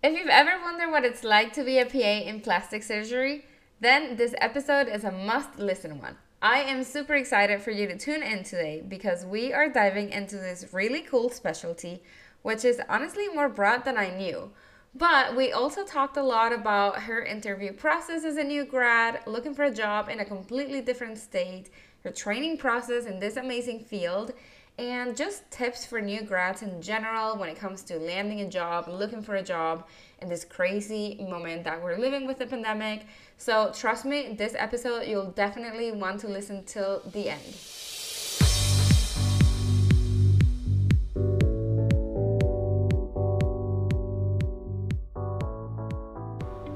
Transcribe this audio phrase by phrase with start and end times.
[0.00, 3.44] If you've ever wondered what it's like to be a PA in plastic surgery,
[3.80, 6.16] then this episode is a must listen one.
[6.40, 10.36] I am super excited for you to tune in today because we are diving into
[10.36, 12.00] this really cool specialty,
[12.42, 14.52] which is honestly more broad than I knew.
[14.94, 19.52] But we also talked a lot about her interview process as a new grad, looking
[19.52, 21.70] for a job in a completely different state,
[22.04, 24.32] her training process in this amazing field,
[24.78, 28.86] and just tips for new grads in general when it comes to landing a job,
[28.86, 29.84] looking for a job
[30.22, 33.04] in this crazy moment that we're living with the pandemic.
[33.38, 37.56] So, trust me, this episode you'll definitely want to listen till the end.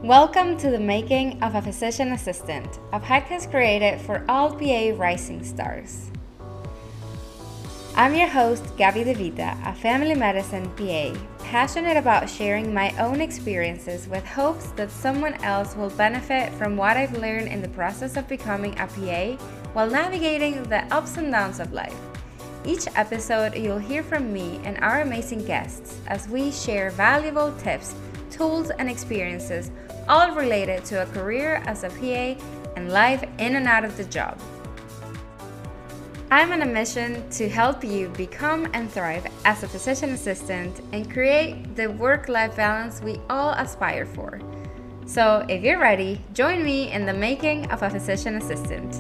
[0.03, 5.45] Welcome to the Making of a Physician Assistant, a podcast created for all PA rising
[5.45, 6.12] stars.
[7.95, 14.09] I'm your host, Gaby DeVita, a family medicine PA, passionate about sharing my own experiences
[14.09, 18.27] with hopes that someone else will benefit from what I've learned in the process of
[18.27, 21.95] becoming a PA while navigating the ups and downs of life.
[22.65, 27.95] Each episode, you'll hear from me and our amazing guests as we share valuable tips,
[28.31, 29.71] tools, and experiences,
[30.09, 32.43] all related to a career as a PA
[32.75, 34.41] and life in and out of the job.
[36.33, 41.13] I'm on a mission to help you become and thrive as a physician assistant and
[41.13, 44.41] create the work life balance we all aspire for.
[45.05, 48.95] So, if you're ready, join me in the making of a physician assistant.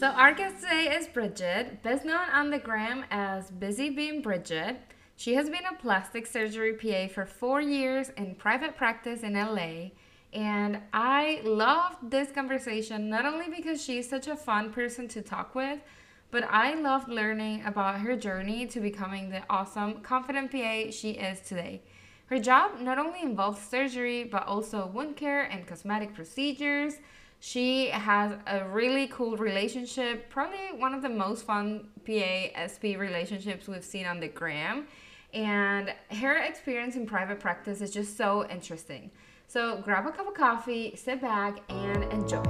[0.00, 4.78] So, our guest today is Bridget, best known on the gram as Busy Being Bridget.
[5.16, 9.90] She has been a plastic surgery PA for four years in private practice in LA.
[10.32, 15.54] And I loved this conversation not only because she's such a fun person to talk
[15.54, 15.78] with,
[16.30, 21.40] but I loved learning about her journey to becoming the awesome, confident PA she is
[21.40, 21.82] today.
[22.26, 26.94] Her job not only involves surgery, but also wound care and cosmetic procedures.
[27.40, 33.68] She has a really cool relationship, probably one of the most fun PA SP relationships
[33.68, 34.86] we've seen on the gram.
[35.32, 39.10] And her experience in private practice is just so interesting.
[39.46, 42.42] So grab a cup of coffee, sit back, and enjoy.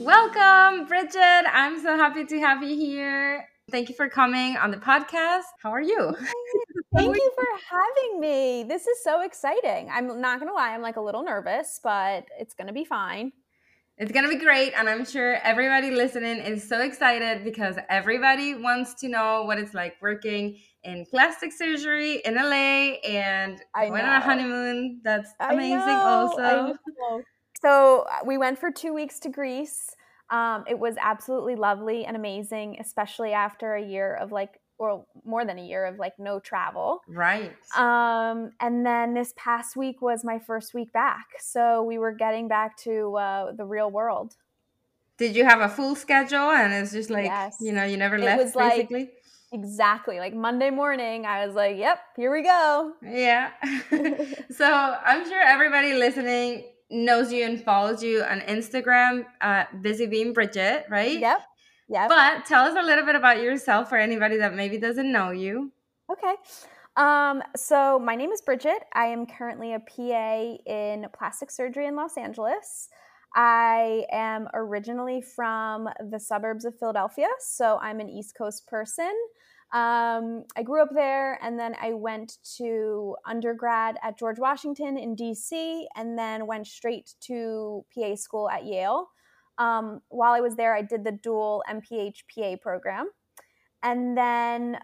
[0.00, 1.44] Welcome, Bridget.
[1.52, 3.48] I'm so happy to have you here.
[3.70, 5.44] Thank you for coming on the podcast.
[5.62, 6.16] How are you?
[6.96, 8.64] Thank you for having me.
[8.64, 9.88] This is so exciting.
[9.88, 12.84] I'm not going to lie, I'm like a little nervous, but it's going to be
[12.84, 13.32] fine.
[14.02, 14.72] It's going to be great.
[14.76, 19.74] And I'm sure everybody listening is so excited because everybody wants to know what it's
[19.74, 25.02] like working in plastic surgery in LA and I went on a honeymoon.
[25.04, 26.74] That's amazing, also.
[27.60, 29.94] So uh, we went for two weeks to Greece.
[30.30, 35.44] Um, it was absolutely lovely and amazing, especially after a year of like or more
[35.44, 37.02] than a year of like no travel.
[37.06, 37.54] Right.
[37.76, 41.26] Um, and then this past week was my first week back.
[41.38, 44.34] So we were getting back to uh, the real world.
[45.18, 47.58] Did you have a full schedule and it's just like, yes.
[47.60, 49.00] you know, you never it left basically?
[49.00, 49.12] Like,
[49.52, 50.18] exactly.
[50.18, 52.92] Like Monday morning, I was like, yep, here we go.
[53.04, 53.50] Yeah.
[54.50, 60.32] so I'm sure everybody listening knows you and follows you on Instagram, uh, Busy Being
[60.32, 61.20] Bridget, right?
[61.20, 61.40] Yep.
[61.92, 62.08] Yeah.
[62.08, 65.70] But tell us a little bit about yourself for anybody that maybe doesn't know you.
[66.10, 66.34] Okay.
[66.96, 68.82] Um, so my name is Bridget.
[68.94, 72.88] I am currently a PA in plastic surgery in Los Angeles.
[73.36, 79.12] I am originally from the suburbs of Philadelphia, so I'm an East Coast person.
[79.74, 85.14] Um, I grew up there and then I went to undergrad at George Washington in
[85.14, 89.08] DC and then went straight to PA school at Yale.
[89.58, 93.10] Um, while I was there, I did the dual MPH-PA program.
[93.82, 94.78] And then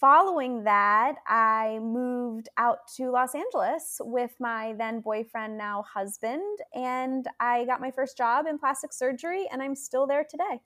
[0.00, 7.26] following that, I moved out to Los Angeles with my then boyfriend, now husband, and
[7.40, 10.60] I got my first job in plastic surgery, and I'm still there today.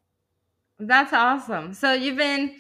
[0.79, 1.75] That's awesome.
[1.75, 2.57] So you've been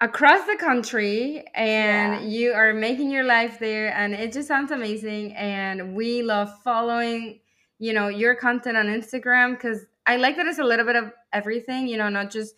[0.00, 2.28] across the country and yeah.
[2.28, 5.34] you are making your life there, and it just sounds amazing.
[5.34, 7.40] And we love following
[7.78, 11.12] you know your content on instagram because i like that it's a little bit of
[11.32, 12.54] everything you know not just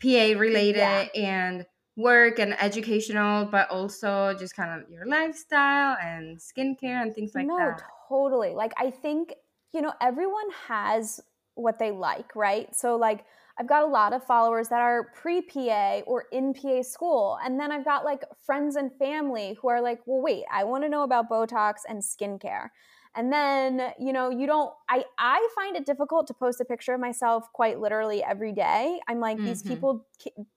[0.00, 1.08] pa related yeah.
[1.14, 7.32] and work and educational but also just kind of your lifestyle and skincare and things
[7.34, 7.52] like that.
[7.52, 9.34] no, that totally like i think
[9.72, 11.20] you know everyone has
[11.54, 13.24] what they like right so like
[13.60, 17.38] I've got a lot of followers that are pre PA or in PA school.
[17.44, 20.82] And then I've got like friends and family who are like, well, wait, I want
[20.84, 22.68] to know about Botox and skincare.
[23.16, 26.94] And then, you know, you don't I I find it difficult to post a picture
[26.94, 29.00] of myself quite literally every day.
[29.08, 29.46] I'm like mm-hmm.
[29.46, 30.06] these people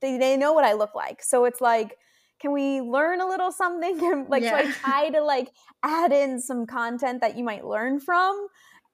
[0.01, 1.23] they, they know what I look like.
[1.23, 1.97] So it's like
[2.43, 4.25] can we learn a little something?
[4.29, 4.49] like, yeah.
[4.49, 5.49] so I try to like
[5.81, 8.47] add in some content that you might learn from,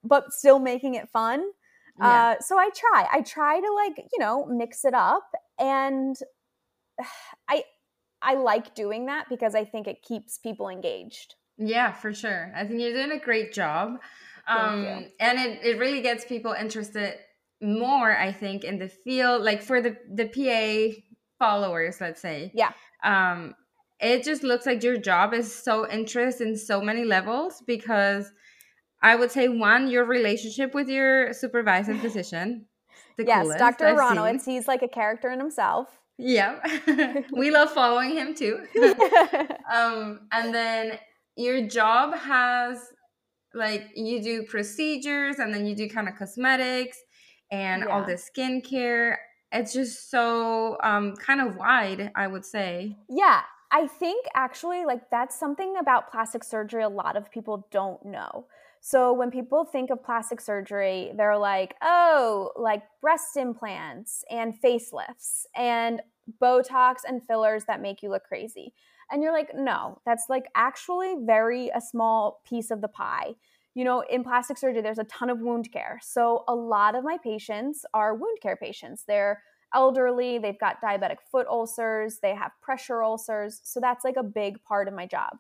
[0.04, 1.44] but still making it fun.
[1.98, 2.08] Yeah.
[2.08, 3.08] Uh, so I try.
[3.12, 5.30] I try to like you know mix it up,
[5.60, 6.16] and
[7.50, 7.64] I
[8.22, 11.36] I like doing that because I think it keeps people engaged.
[11.60, 12.52] Yeah, for sure.
[12.56, 14.00] I think you're doing a great job.
[14.48, 17.16] Um, and it, it really gets people interested
[17.62, 19.44] more, I think, in the field.
[19.44, 20.96] Like for the, the PA
[21.38, 22.52] followers, let's say.
[22.56, 22.72] Yeah.
[23.04, 23.54] Um,
[24.00, 28.32] it just looks like your job is so interesting in so many levels because
[29.02, 32.66] I would say one, your relationship with your supervising physician.
[33.18, 33.86] The yes, Dr.
[33.86, 35.90] Aronowitz, he's like a character in himself.
[36.18, 36.60] Yeah.
[37.34, 38.60] we love following him too.
[39.74, 41.00] um, and then
[41.40, 42.80] your job has
[43.54, 46.98] like you do procedures and then you do kind of cosmetics
[47.50, 47.90] and yeah.
[47.90, 49.16] all the skincare.
[49.52, 52.96] It's just so um, kind of wide, I would say.
[53.10, 53.42] Yeah,
[53.72, 58.46] I think actually, like, that's something about plastic surgery a lot of people don't know.
[58.82, 65.46] So when people think of plastic surgery, they're like, oh, like breast implants and facelifts
[65.56, 66.02] and
[66.42, 68.74] Botox and fillers that make you look crazy.
[69.12, 73.36] And you're like, no, that's like actually very a small piece of the pie.
[73.76, 76.00] You know, in plastic surgery, there's a ton of wound care.
[76.02, 79.04] So a lot of my patients are wound care patients.
[79.08, 79.42] They're
[79.74, 83.62] elderly, they've got diabetic foot ulcers, they have pressure ulcers.
[83.64, 85.38] So that's like a big part of my job.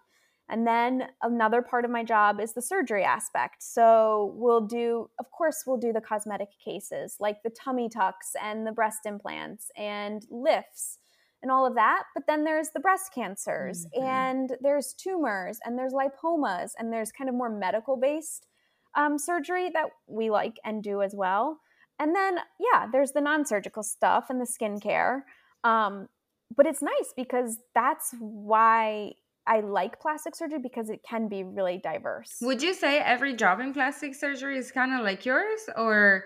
[0.49, 3.61] And then another part of my job is the surgery aspect.
[3.61, 8.65] So we'll do, of course, we'll do the cosmetic cases like the tummy tucks and
[8.65, 10.98] the breast implants and lifts
[11.41, 12.03] and all of that.
[12.13, 14.05] But then there's the breast cancers mm-hmm.
[14.05, 18.47] and there's tumors and there's lipomas and there's kind of more medical based
[18.95, 21.59] um, surgery that we like and do as well.
[21.99, 25.21] And then, yeah, there's the non surgical stuff and the skincare.
[25.63, 26.07] Um,
[26.55, 29.13] but it's nice because that's why
[29.45, 32.37] I like plastic surgery because it can be really diverse.
[32.41, 36.25] Would you say every job in plastic surgery is kind of like yours or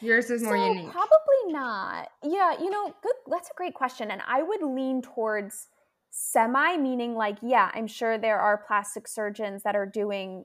[0.00, 0.90] yours is more so, unique?
[0.90, 2.08] Probably not.
[2.22, 5.68] Yeah, you know, good that's a great question and I would lean towards
[6.10, 10.44] semi meaning like yeah, I'm sure there are plastic surgeons that are doing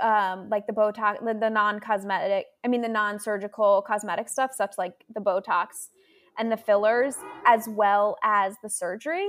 [0.00, 5.04] um, like the Botox, the, the non-cosmetic, I mean the non-surgical cosmetic stuff, such like
[5.14, 5.88] the Botox
[6.38, 9.28] and the fillers, as well as the surgery.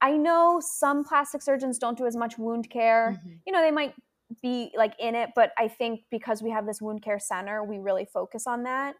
[0.00, 3.18] I know some plastic surgeons don't do as much wound care.
[3.18, 3.34] Mm-hmm.
[3.46, 3.94] You know, they might
[4.42, 7.78] be like in it, but I think because we have this wound care center, we
[7.78, 8.94] really focus on that.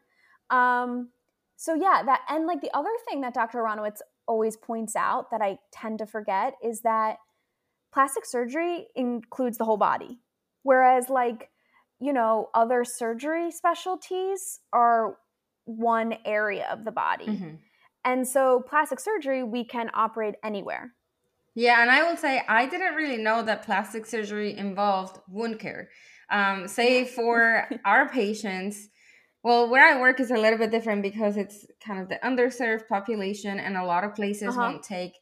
[0.51, 1.11] Um,
[1.57, 3.59] so yeah, that and like the other thing that Dr.
[3.59, 7.17] Aronowitz always points out that I tend to forget is that
[7.93, 10.19] plastic surgery includes the whole body.
[10.63, 11.51] Whereas like,
[12.01, 15.17] you know, other surgery specialties are
[15.67, 17.27] one area of the body.
[17.27, 17.55] Mm-hmm.
[18.05, 20.93] And so, plastic surgery, we can operate anywhere.
[21.55, 25.89] Yeah, and I will say I didn't really know that plastic surgery involved wound care.
[26.31, 28.89] Um, say for our patients,
[29.45, 32.89] well, where I work is a little bit different because it's kind of the underserved
[32.89, 34.61] population, and a lot of places uh-huh.
[34.61, 35.13] won't take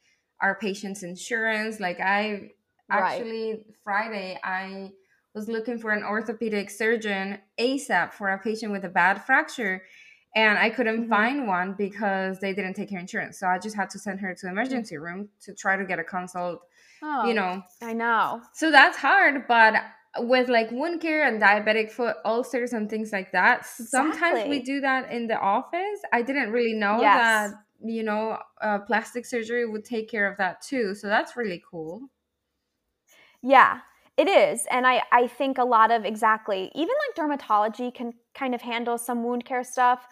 [0.41, 1.79] our patients' insurance.
[1.79, 2.53] Like I
[2.91, 3.67] actually right.
[3.85, 4.93] Friday, I
[5.35, 9.83] was looking for an orthopedic surgeon ASAP for a patient with a bad fracture
[10.35, 11.11] and I couldn't mm-hmm.
[11.11, 13.39] find one because they didn't take her insurance.
[13.39, 16.05] So I just had to send her to emergency room to try to get a
[16.05, 16.63] consult.
[17.03, 18.41] Oh, you know, I know.
[18.55, 19.75] So that's hard, but
[20.19, 23.87] with like wound care and diabetic foot ulcers and things like that, exactly.
[23.87, 26.01] sometimes we do that in the office.
[26.13, 27.51] I didn't really know yes.
[27.51, 30.95] that you know uh, plastic surgery would take care of that too.
[30.95, 32.09] So that's really cool.
[33.43, 33.81] Yeah,
[34.17, 34.67] it is.
[34.71, 38.99] And I, I think a lot of exactly, even like dermatology can kind of handle
[38.99, 40.07] some wound care stuff.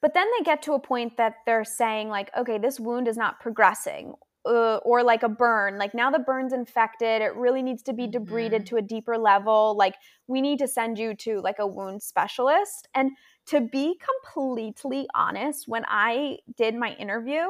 [0.00, 3.18] But then they get to a point that they're saying, like, okay, this wound is
[3.18, 4.14] not progressing.
[4.46, 8.06] Uh, or like a burn, like now the burn's infected, it really needs to be
[8.06, 8.64] debrided mm-hmm.
[8.64, 9.76] to a deeper level.
[9.76, 9.96] Like,
[10.28, 12.88] we need to send you to like a wound specialist.
[12.94, 13.10] And
[13.48, 17.42] to be completely honest, when I did my interview,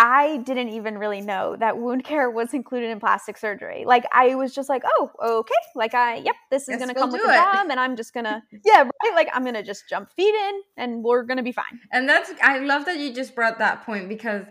[0.00, 3.82] I didn't even really know that wound care was included in plastic surgery.
[3.84, 5.52] Like I was just like, oh, okay.
[5.74, 8.44] Like I, yep, this is gonna we'll come with the job, and I'm just gonna,
[8.64, 9.14] yeah, right.
[9.16, 11.80] Like I'm gonna just jump feet in, and we're gonna be fine.
[11.90, 14.44] And that's, I love that you just brought that point because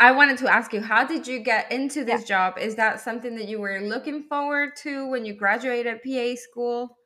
[0.00, 2.50] I wanted to ask you, how did you get into this yeah.
[2.50, 2.58] job?
[2.58, 6.98] Is that something that you were looking forward to when you graduated PA school?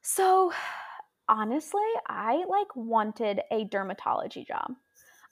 [0.00, 0.52] So
[1.28, 4.72] honestly, I like wanted a dermatology job.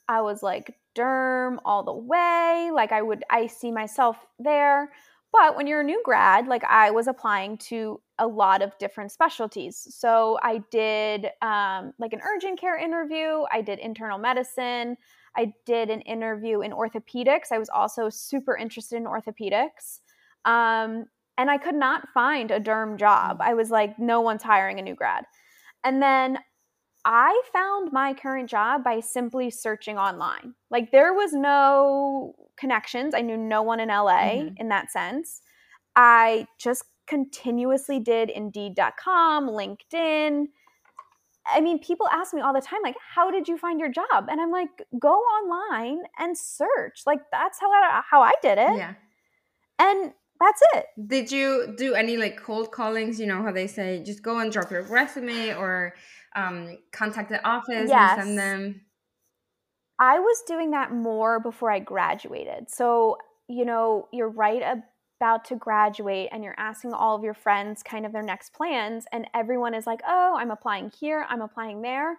[0.08, 2.70] I was like derm all the way.
[2.72, 4.90] Like I would I see myself there.
[5.32, 9.10] But when you're a new grad, like I was applying to a lot of different
[9.10, 9.86] specialties.
[9.90, 14.98] So I did um, like an urgent care interview, I did internal medicine,
[15.36, 17.52] I did an interview in orthopedics.
[17.52, 20.00] I was also super interested in orthopedics.
[20.44, 21.06] Um,
[21.38, 23.38] and I could not find a derm job.
[23.40, 25.24] I was like, no one's hiring a new grad.
[25.84, 26.38] And then
[27.04, 30.54] I found my current job by simply searching online.
[30.70, 33.14] Like there was no connections.
[33.14, 34.54] I knew no one in LA mm-hmm.
[34.56, 35.42] in that sense.
[35.96, 40.46] I just continuously did Indeed.com, LinkedIn.
[41.52, 44.26] I mean, people ask me all the time, like, how did you find your job?
[44.28, 47.02] And I'm like, go online and search.
[47.06, 48.76] Like, that's how I, how I did it.
[48.76, 48.94] Yeah.
[49.78, 50.86] And that's it.
[51.06, 53.20] Did you do any like cold callings?
[53.20, 55.94] You know how they say just go and drop your resume or
[56.34, 58.18] um, contact the office yes.
[58.18, 58.80] and send them?
[59.98, 62.70] I was doing that more before I graduated.
[62.70, 63.18] So,
[63.48, 64.62] you know, you're right
[65.22, 69.04] about to graduate and you're asking all of your friends kind of their next plans,
[69.12, 72.18] and everyone is like, oh, I'm applying here, I'm applying there.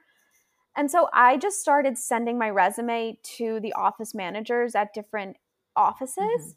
[0.77, 5.35] And so I just started sending my resume to the office managers at different
[5.75, 6.51] offices, mm-hmm.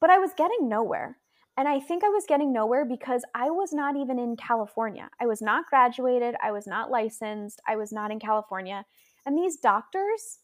[0.00, 1.18] but I was getting nowhere.
[1.56, 5.10] And I think I was getting nowhere because I was not even in California.
[5.20, 6.36] I was not graduated.
[6.40, 7.60] I was not licensed.
[7.66, 8.84] I was not in California.
[9.26, 10.38] And these doctors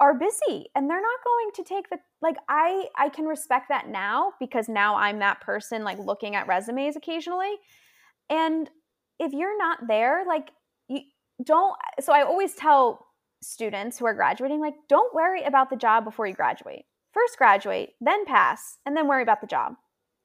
[0.00, 3.88] are busy and they're not going to take the like I I can respect that
[3.88, 7.54] now because now I'm that person like looking at resumes occasionally.
[8.30, 8.70] And
[9.18, 10.50] if you're not there, like
[10.88, 11.00] you
[11.44, 13.06] don't so I always tell
[13.42, 16.84] students who are graduating like don't worry about the job before you graduate.
[17.12, 19.72] First graduate, then pass, and then worry about the job.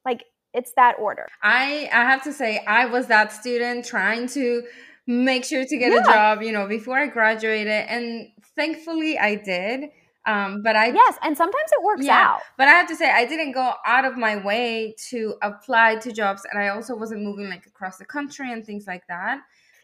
[0.04, 1.26] Like it's that order.
[1.42, 4.62] I I have to say I was that student trying to
[5.06, 6.00] make sure to get yeah.
[6.00, 9.90] a job, you know, before I graduated and thankfully I did.
[10.26, 12.40] Um, but I yes, and sometimes it works yeah, out.
[12.56, 16.12] But I have to say, I didn't go out of my way to apply to
[16.12, 19.40] jobs, and I also wasn't moving like across the country and things like that.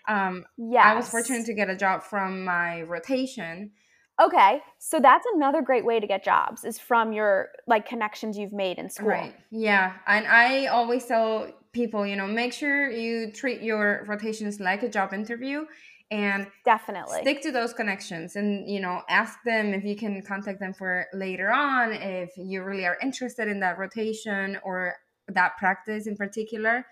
[0.09, 3.73] Um, yeah, I was fortunate to get a job from my rotation,
[4.21, 8.53] Okay, so that's another great way to get jobs is from your like connections you've
[8.53, 9.09] made in school.
[9.09, 9.35] Right.
[9.51, 14.83] Yeah, and I always tell people, you know, make sure you treat your rotations like
[14.83, 15.65] a job interview
[16.11, 17.21] and definitely.
[17.21, 21.07] stick to those connections and you know ask them if you can contact them for
[21.13, 24.95] later on if you really are interested in that rotation or
[25.29, 26.85] that practice in particular.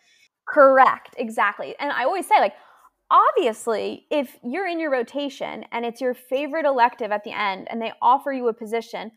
[0.46, 1.14] Correct.
[1.18, 1.74] Exactly.
[1.78, 2.54] And i always say like
[3.10, 7.80] obviously, if you're in your rotation and it's your favorite elective at the end and
[7.80, 9.12] they offer you a position,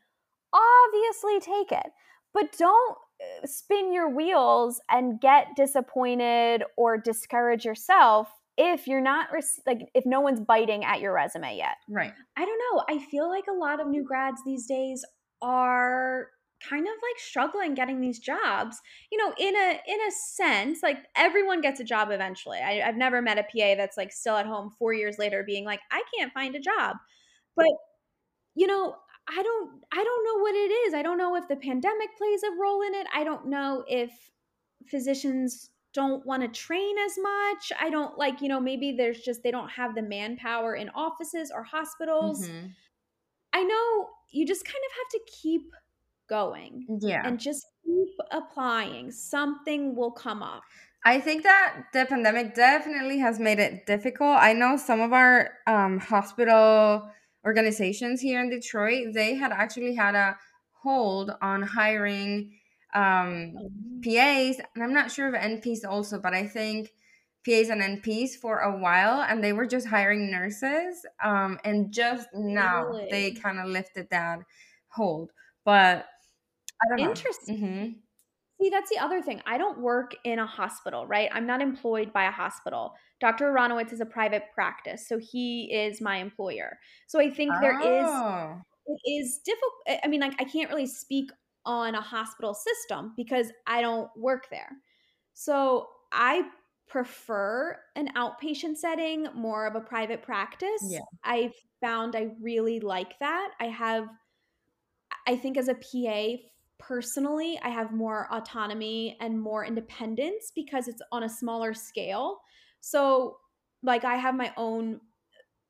[0.53, 1.91] obviously take it.
[2.34, 8.29] But don't uh, spin your wheels and get disappointed or discourage yourself
[8.62, 9.30] if you're not
[9.65, 11.77] like if no one's biting at your resume yet.
[11.89, 12.13] Right.
[12.38, 12.84] I don't know.
[12.88, 15.03] I feel like a lot of new grads these days
[15.41, 16.27] are
[16.70, 18.80] kind of like struggling getting these jobs
[19.12, 22.98] you know in a in a sense like everyone gets a job eventually I, have
[22.98, 26.03] never met a pa that's like still at home four years later being like i
[26.15, 26.98] can't find a job
[27.56, 27.65] but
[28.53, 28.96] you know
[29.27, 32.44] i don't i don't know what it is i don't know if the pandemic plays
[32.44, 34.12] a role in it i don't know if
[34.88, 39.44] physicians don't want to train as much i don't like you know maybe there's just
[39.44, 42.68] they don't have the manpower in offices or hospitals mm-hmm.
[43.54, 45.72] i know you just kind of have to keep
[46.32, 46.86] going.
[47.02, 47.22] Yeah.
[47.24, 49.12] And just keep applying.
[49.12, 50.64] Something will come up.
[51.06, 54.38] I think that the pandemic definitely has made it difficult.
[54.40, 57.10] I know some of our um, hospital
[57.46, 60.38] organizations here in Detroit, they had actually had a
[60.84, 62.54] hold on hiring
[62.94, 63.72] um, oh.
[64.04, 66.92] PAs, and I'm not sure of NPs also, but I think
[67.46, 71.06] PAs and NPs for a while, and they were just hiring nurses.
[71.24, 73.08] Um, and just now really?
[73.10, 74.40] they kind of lifted that
[74.90, 75.32] hold.
[75.66, 76.06] But
[76.84, 77.58] I don't Interesting.
[77.58, 77.92] Mm-hmm.
[78.62, 79.42] See, that's the other thing.
[79.48, 81.30] I don't work in a hospital, right?
[81.34, 82.94] I'm not employed by a hospital.
[83.20, 83.52] Dr.
[83.52, 86.78] Aronowitz is a private practice, so he is my employer.
[87.08, 87.60] So I think oh.
[87.60, 88.62] there is oh.
[88.86, 90.04] it is difficult.
[90.04, 91.32] I mean, like I can't really speak
[91.65, 94.72] on a hospital system because I don't work there.
[95.34, 96.44] So I
[96.88, 100.82] prefer an outpatient setting, more of a private practice.
[100.84, 101.00] Yeah.
[101.24, 103.51] I've found I really like that.
[103.60, 104.08] I have
[105.27, 106.41] I think as a PA
[106.82, 112.39] personally i have more autonomy and more independence because it's on a smaller scale
[112.80, 113.38] so
[113.84, 115.00] like i have my own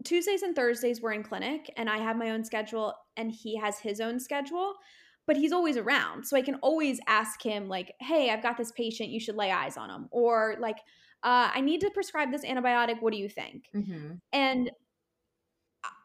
[0.06, 3.78] tuesdays and thursdays we're in clinic and i have my own schedule and he has
[3.78, 4.74] his own schedule
[5.28, 6.26] but he's always around.
[6.26, 9.52] So I can always ask him, like, hey, I've got this patient, you should lay
[9.52, 10.08] eyes on him.
[10.12, 10.78] Or, like,
[11.24, 13.02] uh, I need to prescribe this antibiotic.
[13.02, 13.66] What do you think?
[13.76, 14.16] Mm-hmm.
[14.34, 14.72] And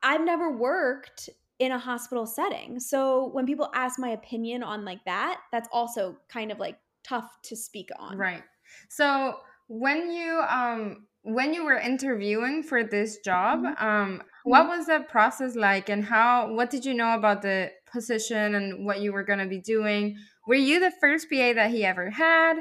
[0.03, 2.79] I've never worked in a hospital setting.
[2.81, 7.29] So when people ask my opinion on like that, that's also kind of like tough
[7.45, 8.19] to speak on.
[8.19, 8.43] Right.
[8.89, 13.85] So when you um when you were interviewing for this job, mm-hmm.
[13.85, 14.79] um what mm-hmm.
[14.79, 19.01] was the process like and how what did you know about the position and what
[19.01, 20.17] you were going to be doing?
[20.47, 22.59] Were you the first PA that he ever had?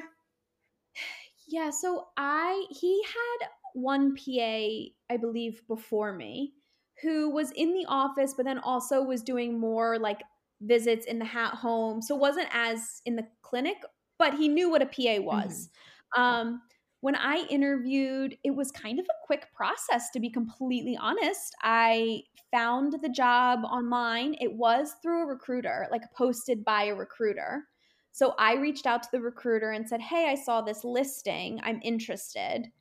[1.47, 6.53] Yeah, so I he had one PA I believe before me
[7.01, 10.21] who was in the office but then also was doing more like
[10.61, 12.01] visits in the hat home.
[12.01, 13.75] So wasn't as in the clinic,
[14.17, 15.69] but he knew what a PA was.
[16.17, 16.21] Mm-hmm.
[16.21, 16.61] Um
[17.05, 21.55] when I interviewed, it was kind of a quick process, to be completely honest.
[21.61, 24.35] I found the job online.
[24.41, 27.65] It was through a recruiter, like posted by a recruiter.
[28.11, 31.59] So I reached out to the recruiter and said, Hey, I saw this listing.
[31.61, 32.71] I'm interested.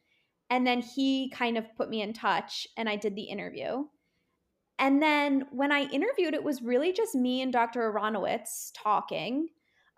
[0.48, 3.84] And then he kind of put me in touch and I did the interview.
[4.78, 7.92] And then when I interviewed, it was really just me and Dr.
[7.92, 9.48] Aronowitz talking,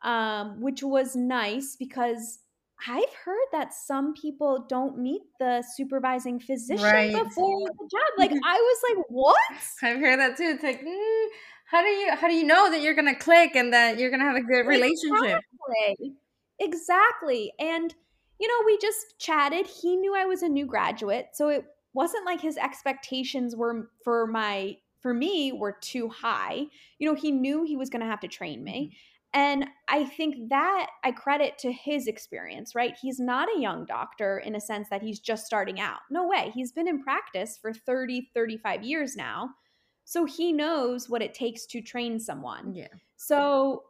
[0.03, 2.41] um, which was nice because
[2.87, 7.13] I've heard that some people don't meet the supervising physician right.
[7.13, 8.19] before the job.
[8.19, 9.37] Like I was like, "What?"
[9.83, 10.45] I've heard that too.
[10.45, 11.27] It's like, mm,
[11.71, 14.25] how do you how do you know that you're gonna click and that you're gonna
[14.25, 15.41] have a good relationship?
[15.69, 16.15] Exactly.
[16.59, 17.53] exactly.
[17.59, 17.95] And
[18.39, 19.67] you know, we just chatted.
[19.67, 21.65] He knew I was a new graduate, so it
[21.95, 26.67] wasn't like his expectations were for my for me were too high.
[26.99, 28.97] You know, he knew he was going to have to train me.
[29.35, 32.97] And I think that I credit to his experience, right?
[33.01, 35.99] He's not a young doctor in a sense that he's just starting out.
[36.11, 36.51] No way.
[36.55, 39.51] He's been in practice for 30, 35 years now.
[40.05, 42.75] So he knows what it takes to train someone.
[42.75, 42.89] Yeah.
[43.17, 43.83] So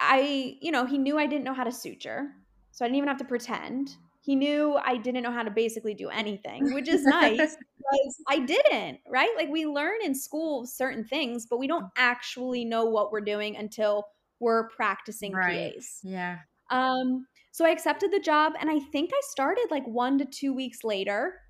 [0.00, 2.30] I, you know, he knew I didn't know how to suture.
[2.72, 3.96] So I didn't even have to pretend.
[4.20, 8.40] He knew I didn't know how to basically do anything, which is nice because I
[8.40, 9.30] didn't, right?
[9.36, 11.90] Like we learn in school certain things, but we don't mm.
[11.96, 14.04] actually know what we're doing until
[14.40, 15.74] were practicing right.
[15.74, 16.00] PAs.
[16.02, 16.38] Yeah.
[16.70, 20.52] Um, so I accepted the job and I think I started like one to two
[20.52, 21.40] weeks later.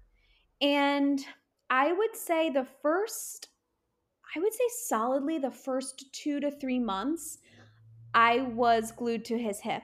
[0.60, 1.24] And
[1.70, 3.48] I would say the first,
[4.34, 7.38] I would say solidly the first two to three months,
[8.14, 9.82] I was glued to his hip,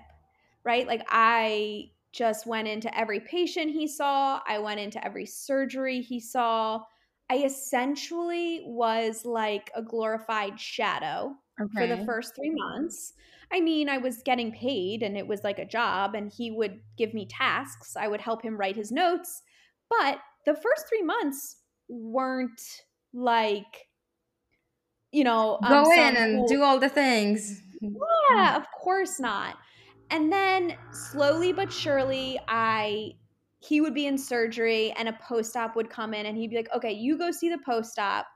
[0.65, 0.87] right?
[0.87, 6.21] Like I just went into every patient he saw, I went into every surgery he
[6.21, 6.81] saw.
[7.29, 11.73] I essentially was like a glorified shadow okay.
[11.75, 13.13] for the first three months.
[13.53, 16.81] I mean, I was getting paid and it was like a job, and he would
[16.97, 17.97] give me tasks.
[17.97, 19.43] I would help him write his notes.
[19.91, 21.57] But the first three months
[21.89, 22.61] weren't
[23.13, 23.89] like,
[25.13, 27.61] you know, um, go in and cool- do all the things.
[27.81, 29.57] Yeah, of course not.
[30.11, 33.13] And then slowly but surely, I
[33.59, 36.57] he would be in surgery and a post op would come in and he'd be
[36.57, 38.27] like, okay, you go see the post op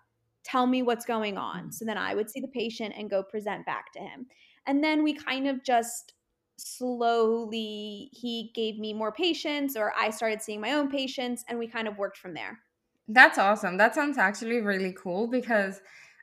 [0.48, 1.58] tell me what's going on.
[1.58, 1.70] Mm-hmm.
[1.70, 4.26] So then I would see the patient and go present back to him.
[4.66, 6.14] And then we kind of just
[6.56, 11.68] slowly, he gave me more patients, or I started seeing my own patients, and we
[11.68, 12.58] kind of worked from there.
[13.06, 13.78] That's awesome.
[13.78, 15.80] That sounds actually really cool because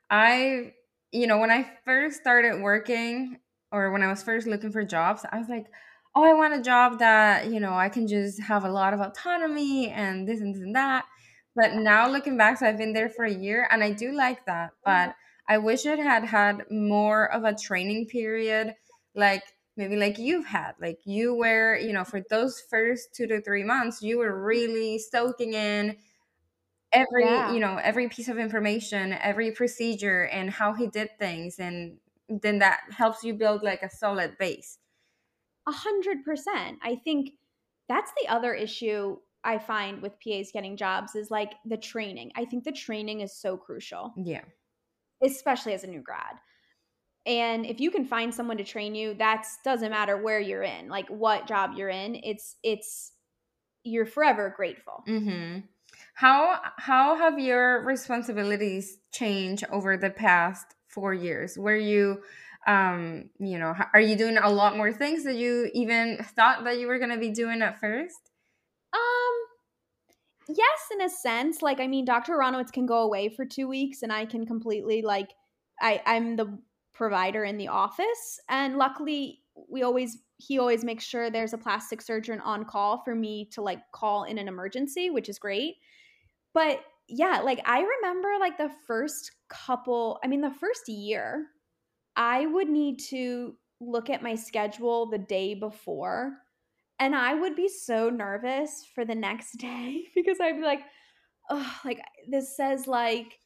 [0.09, 0.73] I,
[1.11, 3.39] you know, when I first started working
[3.71, 5.65] or when I was first looking for jobs, I was like,
[6.13, 8.99] oh, I want a job that, you know, I can just have a lot of
[8.99, 11.05] autonomy and this and this and that.
[11.55, 14.45] But now looking back, so I've been there for a year and I do like
[14.45, 14.71] that.
[14.71, 15.07] Mm-hmm.
[15.07, 15.15] But
[15.47, 18.75] I wish it had had more of a training period,
[19.15, 19.43] like
[19.77, 20.73] maybe like you've had.
[20.81, 24.99] Like you were, you know, for those first two to three months, you were really
[24.99, 25.97] soaking in
[26.91, 27.53] every, yeah.
[27.53, 31.59] you know, every piece of information, every procedure and how he did things.
[31.59, 34.79] And then that helps you build like a solid base.
[35.67, 36.79] A hundred percent.
[36.83, 37.31] I think
[37.87, 42.31] that's the other issue I find with PAs getting jobs is like the training.
[42.35, 44.13] I think the training is so crucial.
[44.17, 44.41] Yeah.
[45.23, 46.35] Especially as a new grad.
[47.25, 50.89] And if you can find someone to train you, that's doesn't matter where you're in,
[50.89, 52.15] like what job you're in.
[52.23, 53.13] It's it's
[53.83, 55.03] you're forever grateful.
[55.07, 55.59] Mm-hmm.
[56.13, 61.57] How how have your responsibilities changed over the past four years?
[61.57, 62.21] Were you
[62.67, 66.79] um you know are you doing a lot more things that you even thought that
[66.79, 68.31] you were going to be doing at first
[70.47, 71.61] yes, in a sense.
[71.61, 72.33] Like, I mean, Dr.
[72.33, 75.29] Aronowitz can go away for two weeks, and I can completely like,
[75.81, 76.57] I I'm the
[76.93, 82.01] provider in the office, and luckily we always he always makes sure there's a plastic
[82.01, 85.75] surgeon on call for me to like call in an emergency, which is great.
[86.53, 91.47] But yeah, like I remember like the first couple, I mean, the first year
[92.15, 96.37] I would need to look at my schedule the day before
[96.99, 100.81] and I would be so nervous for the next day because I'd be like,
[101.49, 103.39] oh, like this says like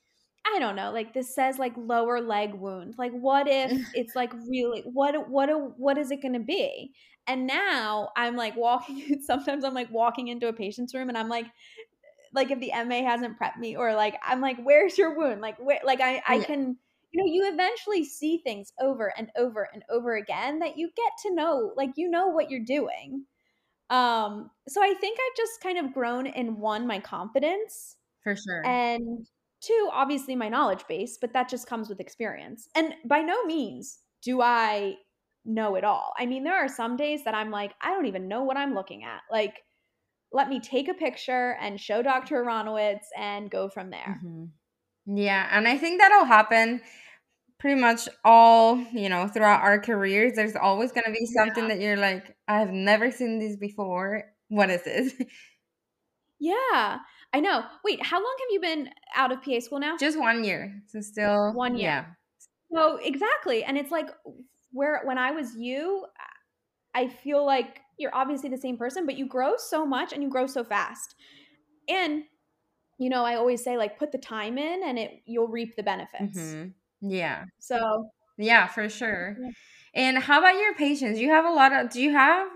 [0.56, 2.96] I don't know, like this says like lower leg wound.
[2.98, 6.92] Like what if it's like really what what what is it going to be?
[7.28, 11.30] And now I'm like walking sometimes I'm like walking into a patient's room and I'm
[11.30, 11.46] like
[12.34, 15.42] like if the MA hasn't prepped me or like I'm like where's your wound?
[15.42, 16.44] Like where like I I yeah.
[16.44, 16.78] can
[17.12, 21.12] you know you eventually see things over and over and over again that you get
[21.24, 23.26] to know like you know what you're doing.
[23.89, 28.65] Um so I think I've just kind of grown in one my confidence for sure.
[28.65, 29.25] And
[29.62, 32.69] two, obviously my knowledge base, but that just comes with experience.
[32.75, 34.95] And by no means do I
[35.45, 36.13] know it all.
[36.17, 38.73] I mean, there are some days that I'm like, I don't even know what I'm
[38.73, 39.21] looking at.
[39.32, 39.63] Like,
[40.32, 42.43] let me take a picture and show Dr.
[42.43, 44.19] Aronowitz and go from there.
[44.23, 45.17] Mm-hmm.
[45.17, 45.47] Yeah.
[45.52, 46.82] And I think that'll happen
[47.60, 50.34] pretty much all, you know, throughout our careers.
[50.36, 51.69] There's always going to be something yeah.
[51.69, 54.24] that you're like, I've never seen this before.
[54.48, 55.13] What is this?
[56.39, 57.00] Yeah.
[57.34, 57.63] I know.
[57.84, 59.98] Wait, how long have you been out of PA school now?
[59.98, 60.82] Just one year.
[60.88, 61.84] So still one year.
[61.84, 62.06] Yeah.
[62.74, 63.63] So exactly.
[63.63, 64.10] And it's like
[64.72, 66.06] where when I was you,
[66.95, 70.30] I feel like you're obviously the same person, but you grow so much and you
[70.30, 71.15] grow so fast.
[71.88, 72.24] And
[73.00, 75.84] you know, I always say like put the time in and it you'll reap the
[75.84, 76.39] benefits.
[76.39, 76.69] Mm-hmm.
[77.02, 77.46] Yeah.
[77.60, 79.38] So yeah, for sure.
[79.94, 81.20] And how about your patients?
[81.20, 82.48] You have a lot of do you have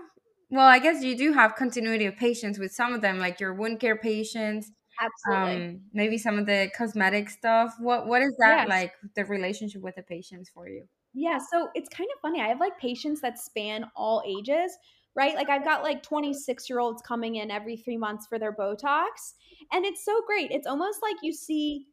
[0.50, 3.54] well, I guess you do have continuity of patients with some of them, like your
[3.54, 4.70] wound care patients.
[5.00, 5.66] Absolutely.
[5.66, 7.74] Um, maybe some of the cosmetic stuff.
[7.80, 8.68] What what is that yes.
[8.68, 8.92] like?
[9.16, 10.86] The relationship with the patients for you?
[11.12, 12.40] Yeah, so it's kind of funny.
[12.40, 14.76] I have like patients that span all ages,
[15.16, 15.34] right?
[15.34, 19.34] Like I've got like 26 year olds coming in every three months for their Botox,
[19.72, 20.50] and it's so great.
[20.52, 21.86] It's almost like you see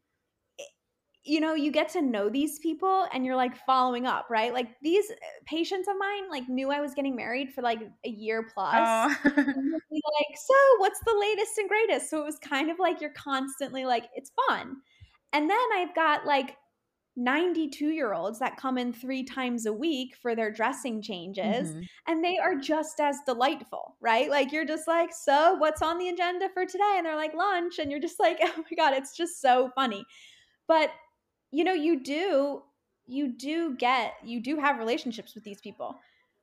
[1.24, 4.52] you know, you get to know these people and you're like following up, right?
[4.52, 5.14] Like these uh,
[5.46, 8.74] patients of mine like knew I was getting married for like a year plus.
[8.74, 9.14] Oh.
[9.24, 9.36] like,
[10.36, 12.10] so what's the latest and greatest?
[12.10, 14.76] So it was kind of like you're constantly like, it's fun.
[15.32, 16.56] And then I've got like
[17.16, 21.80] 92 year olds that come in three times a week for their dressing changes mm-hmm.
[22.06, 26.08] and they are just as delightful right like you're just like so what's on the
[26.08, 29.14] agenda for today and they're like lunch and you're just like oh my god it's
[29.14, 30.02] just so funny
[30.66, 30.90] but
[31.52, 32.64] you know, you do
[33.06, 36.00] you do get you do have relationships with these people.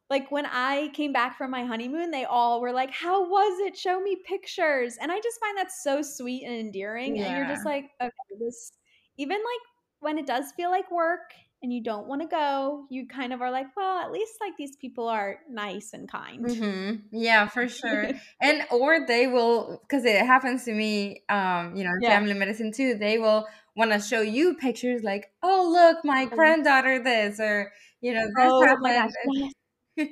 [0.09, 3.77] Like when I came back from my honeymoon, they all were like, "How was it?
[3.77, 7.17] Show me pictures." And I just find that so sweet and endearing.
[7.17, 7.25] Yeah.
[7.27, 8.71] And you're just like, "Okay, this
[9.17, 9.61] even like
[9.99, 13.41] when it does feel like work and you don't want to go, you kind of
[13.41, 16.45] are like, well, at least like these people are nice and kind.
[16.45, 16.95] Mm-hmm.
[17.11, 18.11] Yeah, for sure.
[18.41, 22.09] and or they will, because it happens to me, um, you know, yeah.
[22.09, 22.95] family medicine too.
[22.95, 23.45] They will
[23.75, 26.35] want to show you pictures like, oh, look, my oh.
[26.35, 29.13] granddaughter this, or, you know, this oh, happened.
[29.33, 29.53] Yes.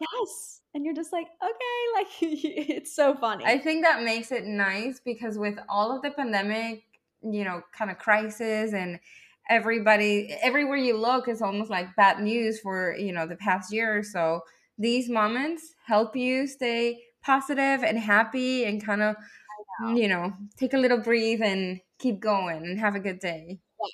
[0.00, 0.60] yes.
[0.74, 3.44] And you're just like, okay, like it's so funny.
[3.44, 6.84] I think that makes it nice because with all of the pandemic,
[7.22, 9.00] you know, kind of crisis and
[9.48, 13.96] everybody, everywhere you look is almost like bad news for, you know, the past year
[13.98, 14.42] or so.
[14.78, 19.16] These moments help you stay positive and happy and kind of,
[19.94, 23.60] you know, take a little breathe and keep going and have a good day.
[23.80, 23.90] Yes,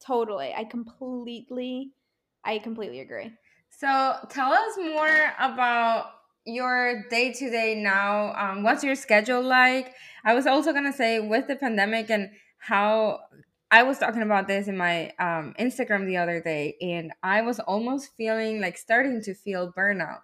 [0.00, 0.54] totally.
[0.54, 1.92] I completely,
[2.44, 3.32] I completely agree.
[3.70, 6.12] So tell us more about
[6.44, 8.34] your day to day now.
[8.34, 9.94] Um, what's your schedule like?
[10.24, 13.20] I was also gonna say with the pandemic and how
[13.70, 17.60] I was talking about this in my um, Instagram the other day, and I was
[17.60, 20.20] almost feeling like starting to feel burnout.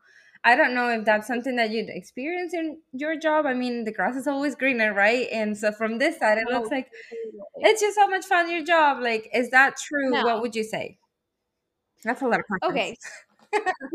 [0.46, 3.46] I don't know if that's something that you'd experience in your job.
[3.46, 5.26] I mean, the grass is always greener, right?
[5.32, 6.88] And so from this side, it looks like
[7.56, 9.02] it's just so much fun your job.
[9.02, 10.10] Like, is that true?
[10.10, 10.22] No.
[10.22, 10.98] What would you say?
[12.04, 12.70] That's a lot of questions.
[12.70, 12.96] Okay.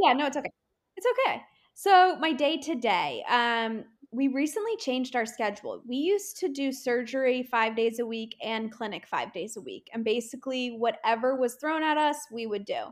[0.04, 0.50] yeah, no, it's okay.
[0.96, 1.42] It's okay.
[1.76, 5.84] So my day to day, um, we recently changed our schedule.
[5.88, 9.88] We used to do surgery five days a week and clinic five days a week.
[9.94, 12.86] And basically, whatever was thrown at us, we would do.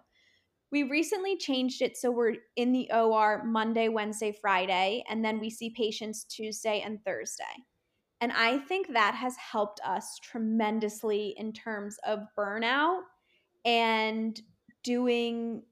[0.72, 5.50] We recently changed it so we're in the OR Monday, Wednesday, Friday, and then we
[5.50, 7.44] see patients Tuesday and Thursday.
[8.20, 13.02] And I think that has helped us tremendously in terms of burnout
[13.64, 14.40] and
[14.84, 15.64] doing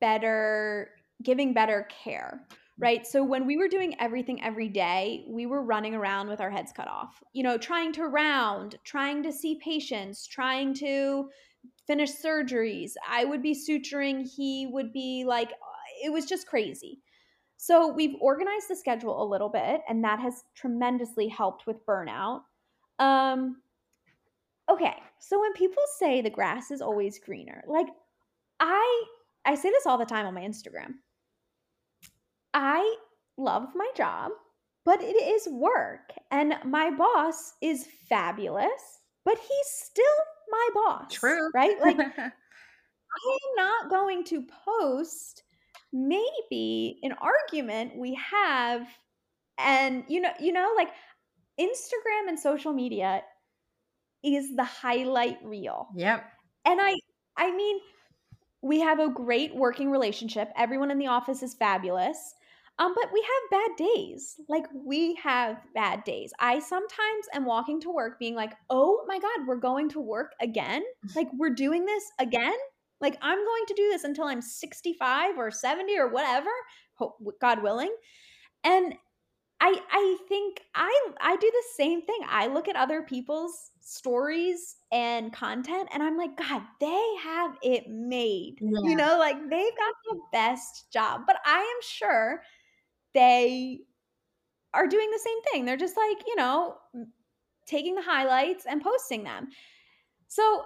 [0.00, 0.90] better,
[1.22, 2.46] giving better care,
[2.78, 3.06] right?
[3.06, 6.72] So when we were doing everything every day, we were running around with our heads
[6.72, 11.28] cut off, you know, trying to round, trying to see patients, trying to
[11.86, 12.92] finish surgeries.
[13.08, 14.28] I would be suturing.
[14.28, 17.00] He would be like, uh, it was just crazy.
[17.56, 22.42] So we've organized the schedule a little bit, and that has tremendously helped with burnout.
[23.00, 23.56] Um,
[24.70, 27.88] okay, so when people say the grass is always greener, like
[28.60, 29.04] I
[29.44, 30.94] I say this all the time on my Instagram.
[32.54, 32.96] I
[33.36, 34.32] love my job,
[34.84, 36.12] but it is work.
[36.30, 40.04] And my boss is fabulous, but he's still
[40.50, 41.12] my boss.
[41.12, 41.50] True.
[41.54, 41.80] Right?
[41.80, 45.42] Like I am not going to post
[45.92, 48.86] maybe an argument we have
[49.56, 50.90] and you know you know like
[51.58, 53.22] Instagram and social media
[54.22, 55.88] is the highlight reel.
[55.96, 56.24] Yep.
[56.64, 56.94] And I
[57.36, 57.78] I mean
[58.62, 60.50] we have a great working relationship.
[60.56, 62.34] Everyone in the office is fabulous.
[62.78, 64.40] Um, but we have bad days.
[64.48, 66.32] Like we have bad days.
[66.38, 70.32] I sometimes am walking to work being like, oh my God, we're going to work
[70.40, 70.82] again?
[71.16, 72.56] Like we're doing this again?
[73.00, 76.50] Like I'm going to do this until I'm 65 or 70 or whatever,
[77.40, 77.94] God willing.
[78.62, 78.94] And
[79.60, 82.20] I I think I I do the same thing.
[82.28, 87.88] I look at other people's stories and content and I'm like, God, they have it
[87.88, 88.58] made.
[88.60, 88.90] Yeah.
[88.90, 91.22] You know, like they've got the best job.
[91.26, 92.42] But I am sure
[93.14, 93.80] they
[94.74, 95.64] are doing the same thing.
[95.64, 96.76] They're just like, you know,
[97.66, 99.48] taking the highlights and posting them.
[100.28, 100.64] So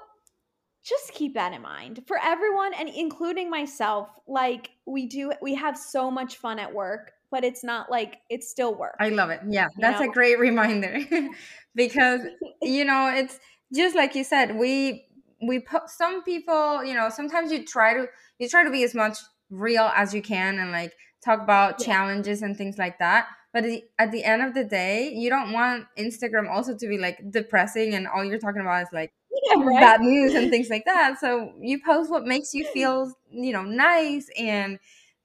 [0.85, 5.79] just keep that in mind for everyone and including myself like we do we have
[5.79, 9.41] so much fun at work but it's not like it's still work i love it
[9.49, 10.11] yeah that's know?
[10.11, 10.99] a great reminder
[11.75, 12.21] because
[12.63, 13.39] you know it's
[13.73, 15.07] just like you said we
[15.47, 18.07] we put some people you know sometimes you try to
[18.39, 19.19] you try to be as much
[19.51, 20.93] real as you can and like
[21.25, 21.87] talk about yeah.
[21.87, 23.65] challenges and things like that but
[23.99, 27.95] at the end of the day you don't want instagram also to be like depressing
[27.95, 29.13] and all you're talking about is like
[29.45, 29.81] yeah, right?
[29.81, 31.19] bad news and things like that.
[31.19, 34.79] So you post what makes you feel, you know, nice and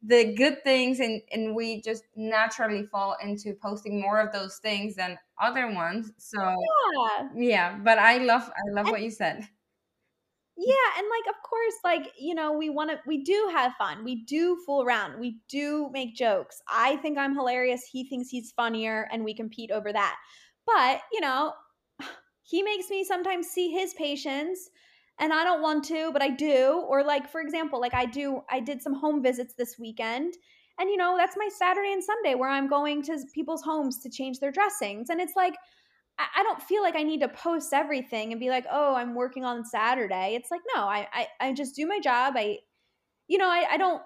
[0.04, 4.96] the good things and and we just naturally fall into posting more of those things
[4.96, 6.12] than other ones.
[6.18, 9.48] So yeah, yeah but I love I love and, what you said.
[10.60, 14.04] Yeah, and like of course like, you know, we want to we do have fun.
[14.04, 15.20] We do fool around.
[15.20, 16.62] We do make jokes.
[16.68, 17.84] I think I'm hilarious.
[17.92, 20.18] He thinks he's funnier and we compete over that.
[20.66, 21.54] But, you know,
[22.44, 24.70] he makes me sometimes see his patients
[25.20, 26.84] and I don't want to, but I do.
[26.88, 30.34] Or like for example, like I do I did some home visits this weekend.
[30.80, 34.10] And you know, that's my Saturday and Sunday where I'm going to people's homes to
[34.10, 35.10] change their dressings.
[35.12, 35.54] And it's like
[36.20, 39.46] I, don't feel like I need to post everything and be like, oh, I'm working
[39.46, 40.36] on Saturday.
[40.36, 42.34] It's like, no, I I, I just do my job.
[42.38, 42.60] I
[43.28, 44.02] you know, I, I don't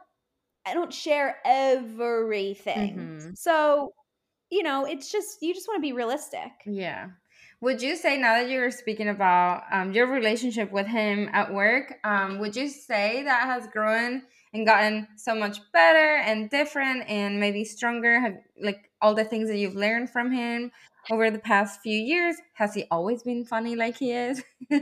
[0.65, 2.95] I don't share everything.
[2.95, 3.33] Mm-hmm.
[3.35, 3.93] So,
[4.49, 6.51] you know, it's just you just want to be realistic.
[6.65, 7.09] Yeah.
[7.61, 11.99] Would you say now that you're speaking about um, your relationship with him at work,
[12.03, 17.39] um, would you say that has grown and gotten so much better and different and
[17.39, 18.19] maybe stronger?
[18.19, 20.71] Have like all the things that you've learned from him
[21.11, 22.37] over the past few years?
[22.53, 24.41] Has he always been funny like he is?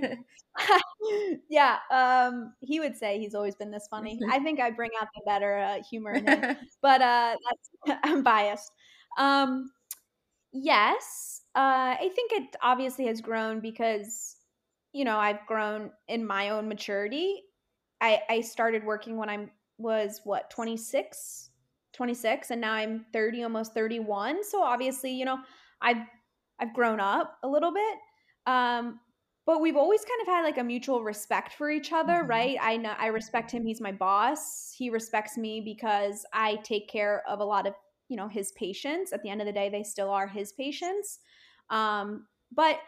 [1.49, 4.19] yeah, um, he would say he's always been this funny.
[4.29, 7.35] I think I bring out the better uh, humor in him, but uh,
[7.85, 8.71] that's I'm biased.
[9.17, 9.71] Um,
[10.51, 14.37] yes, uh, I think it obviously has grown because,
[14.93, 17.43] you know, I've grown in my own maturity.
[18.01, 21.49] I, I started working when I was what 26,
[21.93, 24.43] 26, and now I'm 30, almost 31.
[24.43, 25.39] So obviously, you know,
[25.81, 26.05] I've
[26.59, 27.97] I've grown up a little bit.
[28.45, 28.99] Um,
[29.45, 32.29] but we've always kind of had like a mutual respect for each other, mm-hmm.
[32.29, 32.57] right?
[32.61, 34.73] I know I respect him, he's my boss.
[34.77, 37.73] He respects me because I take care of a lot of
[38.09, 41.19] you know his patients at the end of the day they still are his patients
[41.69, 42.79] um, but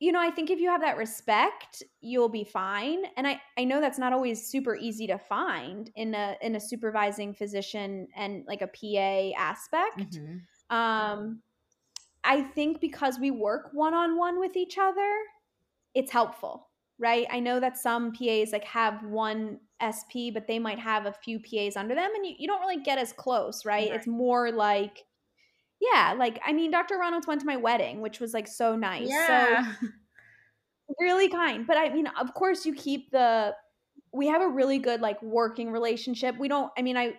[0.00, 3.64] you know i think if you have that respect you'll be fine and i i
[3.64, 8.44] know that's not always super easy to find in a in a supervising physician and
[8.46, 10.76] like a pa aspect mm-hmm.
[10.76, 11.40] um
[12.28, 15.10] i think because we work one-on-one with each other
[15.94, 16.68] it's helpful
[17.00, 21.12] right i know that some pas like have one SP, but they might have a
[21.12, 23.88] few PAs under them, and you, you don't really get as close, right?
[23.88, 23.96] right?
[23.96, 25.04] It's more like,
[25.80, 26.98] yeah, like I mean, Dr.
[26.98, 29.08] Reynolds went to my wedding, which was like so nice.
[29.08, 29.74] Yeah.
[29.80, 29.88] So
[31.00, 31.66] really kind.
[31.66, 33.54] But I mean, of course, you keep the.
[34.12, 36.36] We have a really good like working relationship.
[36.38, 36.72] We don't.
[36.76, 37.14] I mean, I.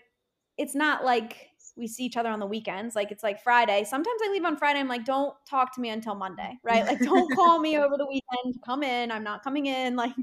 [0.58, 1.48] It's not like
[1.80, 2.96] we see each other on the weekends.
[2.96, 3.84] Like it's like Friday.
[3.86, 4.80] Sometimes I leave on Friday.
[4.80, 6.86] I'm like, don't talk to me until Monday, right?
[6.86, 8.62] Like, don't call me over the weekend.
[8.66, 9.12] Come in.
[9.12, 9.96] I'm not coming in.
[10.10, 10.14] Like,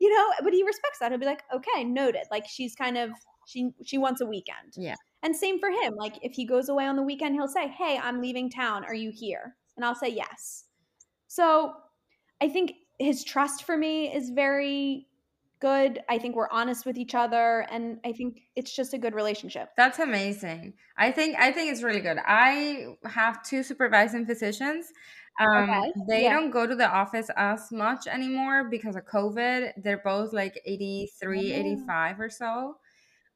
[0.00, 0.32] you know.
[0.42, 1.12] But he respects that.
[1.12, 2.22] He'll be like, okay, noted.
[2.30, 3.10] Like she's kind of
[3.46, 4.74] she she wants a weekend.
[4.76, 4.96] Yeah.
[5.22, 5.94] And same for him.
[5.96, 8.84] Like if he goes away on the weekend, he'll say, hey, I'm leaving town.
[8.84, 9.56] Are you here?
[9.76, 10.64] And I'll say yes.
[11.28, 11.74] So
[12.40, 15.06] I think his trust for me is very
[15.60, 16.00] good.
[16.08, 19.68] I think we're honest with each other and I think it's just a good relationship.
[19.76, 20.74] That's amazing.
[20.96, 22.18] I think I think it's really good.
[22.26, 24.86] I have two supervising physicians.
[25.38, 25.92] Um, okay.
[26.08, 26.34] they yeah.
[26.34, 29.72] don't go to the office as much anymore because of COVID.
[29.82, 32.76] They're both like 83, 85 or so.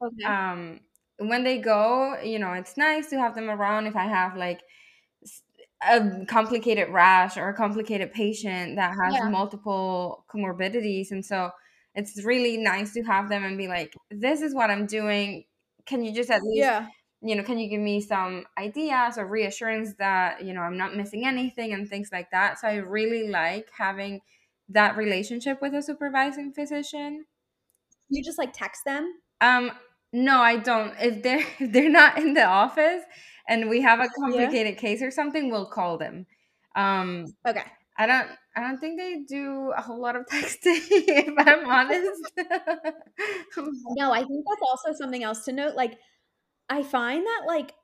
[0.02, 0.24] Okay.
[0.24, 0.80] Um,
[1.18, 4.60] when they go, you know, it's nice to have them around if I have like
[5.88, 9.28] a complicated rash or a complicated patient that has yeah.
[9.28, 11.50] multiple comorbidities and so
[11.94, 15.44] it's really nice to have them and be like this is what i'm doing.
[15.86, 16.86] Can you just at least yeah.
[17.20, 20.96] you know can you give me some ideas or reassurance that you know i'm not
[20.96, 22.58] missing anything and things like that.
[22.58, 24.20] So i really like having
[24.70, 27.26] that relationship with a supervising physician.
[28.08, 29.14] You just like text them?
[29.40, 29.72] Um
[30.12, 30.94] no i don't.
[31.00, 33.02] If they're if they're not in the office
[33.48, 34.80] and we have a complicated yeah.
[34.80, 36.26] case or something we'll call them.
[36.74, 37.64] Um okay.
[37.96, 42.22] I don't I don't think they do a whole lot of texting if I'm honest.
[43.96, 45.74] no, I think that's also something else to note.
[45.74, 45.98] Like
[46.68, 47.74] I find that like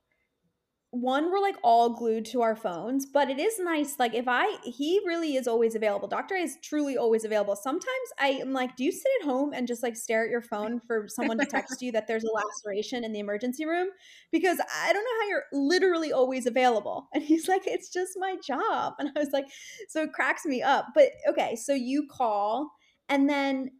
[0.93, 4.57] one we're like all glued to our phones but it is nice like if i
[4.65, 7.55] he really is always available doctor is truly always available.
[7.55, 7.87] Sometimes
[8.19, 10.81] i am like do you sit at home and just like stare at your phone
[10.81, 13.89] for someone to text you that there's a laceration in the emergency room?
[14.33, 17.09] Because i don't know how you're literally always available.
[17.15, 18.95] And he's like it's just my job.
[18.99, 19.47] And i was like
[19.89, 20.87] so it cracks me up.
[20.95, 22.73] But okay so you call
[23.09, 23.71] and then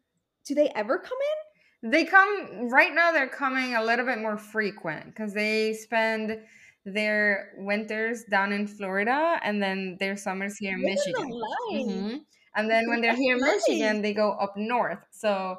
[0.47, 1.19] do they ever come
[1.83, 1.91] in?
[1.91, 6.39] They come right now they're coming a little bit more frequent because they spend
[6.85, 11.31] their winters down in Florida and then their summers here in Michigan.
[11.73, 12.17] Mm-hmm.
[12.57, 14.99] And then when they're here in Michigan, they go up north.
[15.13, 15.59] So,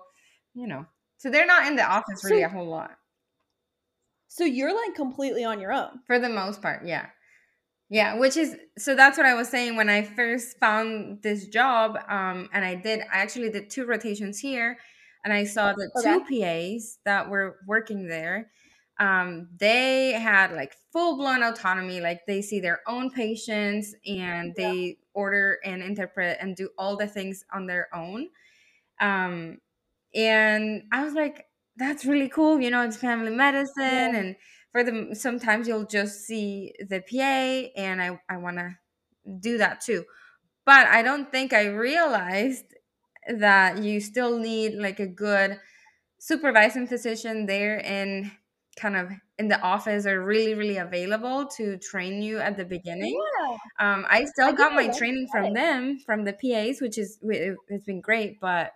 [0.54, 0.86] you know,
[1.18, 2.92] so they're not in the office really so, a whole lot.
[4.28, 6.00] So you're like completely on your own.
[6.08, 7.08] For the most part, yeah.
[7.90, 11.98] Yeah, which is so that's what I was saying when I first found this job.
[12.08, 14.78] Um, and I did I actually did two rotations here
[15.24, 16.20] and I saw the okay.
[16.20, 18.50] two PAs that were working there
[19.02, 22.00] um, they had like full blown autonomy.
[22.02, 24.94] Like they see their own patients and they yeah.
[25.16, 28.30] order and interpret and do all the things on their own.
[29.00, 29.58] Um,
[30.14, 32.62] and I was like, that's really cool.
[32.62, 33.74] You know, it's family medicine.
[33.82, 34.16] Yeah.
[34.16, 34.36] And
[34.72, 38.76] for them, sometimes you'll just see the PA, and I, I want to
[39.40, 40.06] do that too.
[40.64, 42.76] But I don't think I realized
[43.28, 45.60] that you still need like a good
[46.20, 48.32] supervising physician there and
[48.82, 53.16] kind of in the office are really really available to train you at the beginning
[53.40, 53.94] yeah.
[53.94, 57.86] um, i still I got my training from them from the pas which is it's
[57.86, 58.72] been great but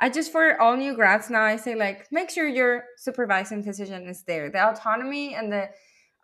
[0.00, 4.06] i just for all new grads now i say like make sure your supervising physician
[4.06, 5.68] is there the autonomy and the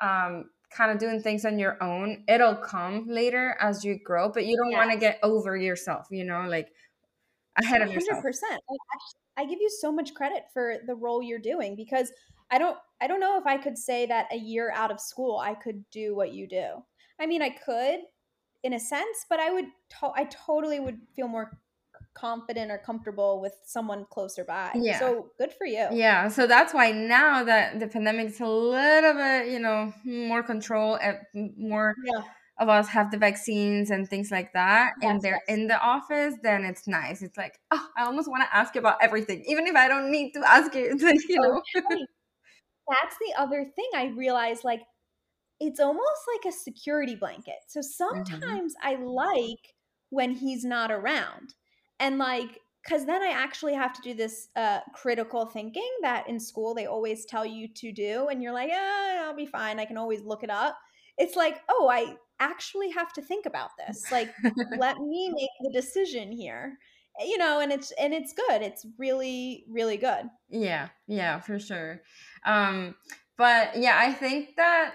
[0.00, 4.44] um, kind of doing things on your own it'll come later as you grow but
[4.44, 4.78] you don't yeah.
[4.78, 6.68] want to get over yourself you know like
[7.56, 7.94] ahead of 100%.
[7.94, 8.58] yourself 100%
[9.36, 12.12] I give you so much credit for the role you're doing because
[12.52, 15.38] I don't I don't know if I could say that a year out of school
[15.38, 16.66] I could do what you do.
[17.18, 18.00] I mean, I could
[18.62, 19.66] in a sense, but I would
[20.00, 21.58] to- I totally would feel more
[22.14, 24.70] confident or comfortable with someone closer by.
[24.74, 24.98] Yeah.
[24.98, 25.88] So good for you.
[25.92, 26.28] Yeah.
[26.28, 31.14] So that's why now that the pandemic's a little bit, you know, more control, eh,
[31.34, 32.22] and more yeah.
[32.58, 35.58] of us have the vaccines and things like that, yes, and they're yes.
[35.58, 37.22] in the office, then it's nice.
[37.22, 40.10] It's like, oh, I almost want to ask you about everything, even if I don't
[40.10, 40.96] need to ask you.
[41.02, 42.06] Like, you oh, know
[42.92, 44.82] that's the other thing I realized like
[45.60, 47.60] it's almost like a security blanket.
[47.68, 48.24] So mm-hmm.
[48.24, 48.88] sometimes mm-hmm.
[48.88, 49.74] I like
[50.10, 51.54] when he's not around.
[52.00, 56.40] And like cuz then I actually have to do this uh, critical thinking that in
[56.40, 59.78] school they always tell you to do and you're like, "Yeah, I'll be fine.
[59.78, 60.76] I can always look it up."
[61.16, 64.10] It's like, "Oh, I actually have to think about this.
[64.10, 64.34] Like
[64.78, 66.78] let me make the decision here."
[67.20, 70.28] You know and it's and it's good it's really really good.
[70.48, 72.02] Yeah yeah for sure.
[72.44, 72.94] Um
[73.36, 74.94] but yeah i think that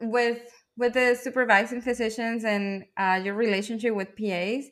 [0.00, 0.42] with
[0.76, 4.66] with the supervising physicians and uh, your relationship with pas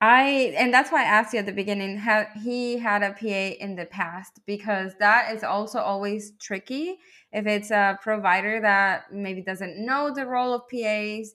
[0.00, 3.54] i and that's why i asked you at the beginning how he had a pa
[3.64, 6.98] in the past because that is also always tricky
[7.32, 11.34] if it's a provider that maybe doesn't know the role of pas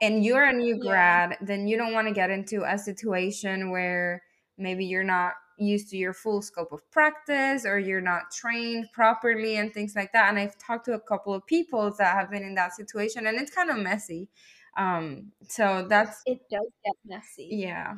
[0.00, 1.36] and you're a new grad, yeah.
[1.40, 4.22] then you don't want to get into a situation where
[4.56, 9.56] maybe you're not used to your full scope of practice or you're not trained properly
[9.56, 10.30] and things like that.
[10.30, 13.38] And I've talked to a couple of people that have been in that situation and
[13.38, 14.28] it's kind of messy.
[14.76, 17.48] Um, so that's it does get messy.
[17.50, 17.94] Yeah.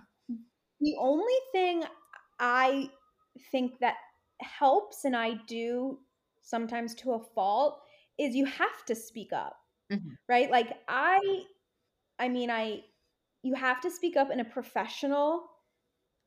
[0.81, 1.85] The only thing
[2.41, 2.91] I
[3.53, 3.95] think that
[4.41, 5.99] helps and I do
[6.43, 7.81] sometimes to a fault
[8.19, 9.57] is you have to speak up.
[9.93, 10.11] Mm-hmm.
[10.29, 10.51] Right?
[10.51, 11.45] Like I
[12.23, 12.83] I mean, I
[13.43, 15.43] you have to speak up in a professional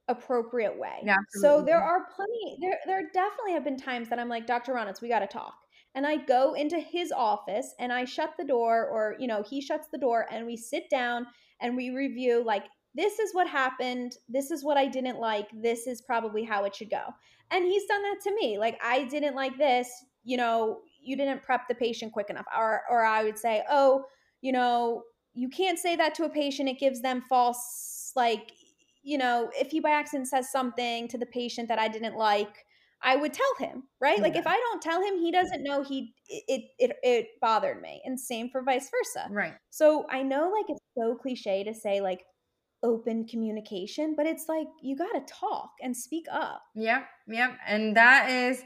[0.10, 1.00] appropriate way.
[1.04, 4.74] Yeah, so there are plenty there there definitely have been times that I'm like, Dr.
[4.74, 5.56] Ronitz, we gotta talk.
[5.96, 9.62] And I go into his office and I shut the door, or you know, he
[9.62, 11.28] shuts the door and we sit down
[11.62, 15.88] and we review like this is what happened, this is what I didn't like, this
[15.88, 17.06] is probably how it should go.
[17.52, 18.58] And he's done that to me.
[18.58, 19.90] Like I didn't like this,
[20.26, 22.48] you know, you didn't prep the patient quick enough.
[22.56, 24.04] Or or I would say, "Oh,
[24.42, 25.04] you know,
[25.36, 26.70] you can't say that to a patient.
[26.70, 28.52] It gives them false like
[29.06, 32.66] you know, if he by accident says something to the patient that I didn't like,
[33.04, 34.18] I would tell him, right?
[34.18, 34.24] Yeah.
[34.24, 38.02] Like if I don't tell him, he doesn't know he it, it it bothered me.
[38.04, 39.28] And same for vice versa.
[39.30, 39.54] Right.
[39.70, 42.26] So I know like it's so cliche to say like
[42.82, 46.64] open communication, but it's like you got to talk and speak up.
[46.74, 47.58] Yep, yep.
[47.68, 48.64] And that is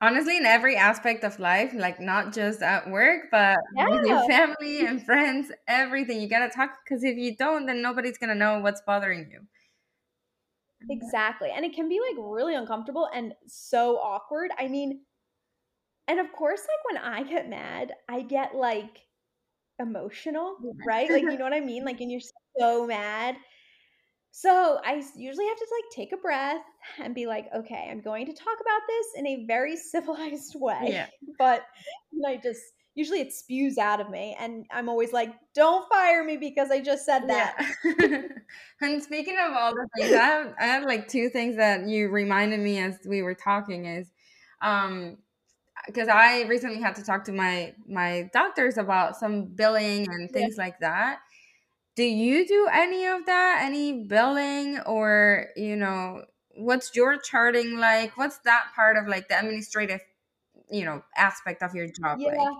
[0.00, 3.88] honestly in every aspect of life, like not just at work, but yeah.
[3.88, 6.20] with your family and friends, everything.
[6.20, 9.40] You got to talk because if you don't, then nobody's to know what's bothering you.
[9.40, 11.02] Mm.
[11.02, 11.50] Exactly.
[11.54, 14.50] And it can be like really uncomfortable and so awkward.
[14.58, 15.00] I mean,
[16.08, 18.98] and of course, like when I get mad, I get like
[19.78, 21.10] emotional, right?
[21.10, 21.84] Like, you know what I mean?
[21.86, 22.20] Like, and you're
[22.58, 23.36] so mad.
[24.36, 26.60] So I usually have to like take a breath
[27.00, 30.88] and be like, okay, I'm going to talk about this in a very civilized way.
[30.88, 31.06] Yeah.
[31.38, 31.62] But
[32.26, 32.60] I just
[32.96, 36.80] usually it spews out of me and i'm always like don't fire me because i
[36.80, 38.22] just said that yeah.
[38.80, 42.08] and speaking of all the things I have, I have like two things that you
[42.08, 44.12] reminded me as we were talking is
[44.62, 45.16] um
[45.88, 50.54] because i recently had to talk to my my doctors about some billing and things
[50.56, 50.64] yeah.
[50.64, 51.18] like that
[51.96, 56.24] do you do any of that any billing or you know
[56.56, 60.00] what's your charting like what's that part of like the administrative
[60.70, 62.32] you know aspect of your job yeah.
[62.32, 62.56] like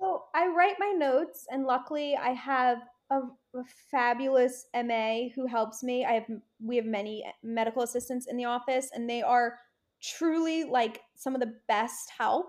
[0.00, 2.78] so I write my notes, and luckily I have
[3.10, 3.20] a,
[3.54, 6.06] a, fabulous MA who helps me.
[6.06, 6.26] I have
[6.58, 9.58] we have many medical assistants in the office, and they are
[10.02, 12.46] truly like some of the best help.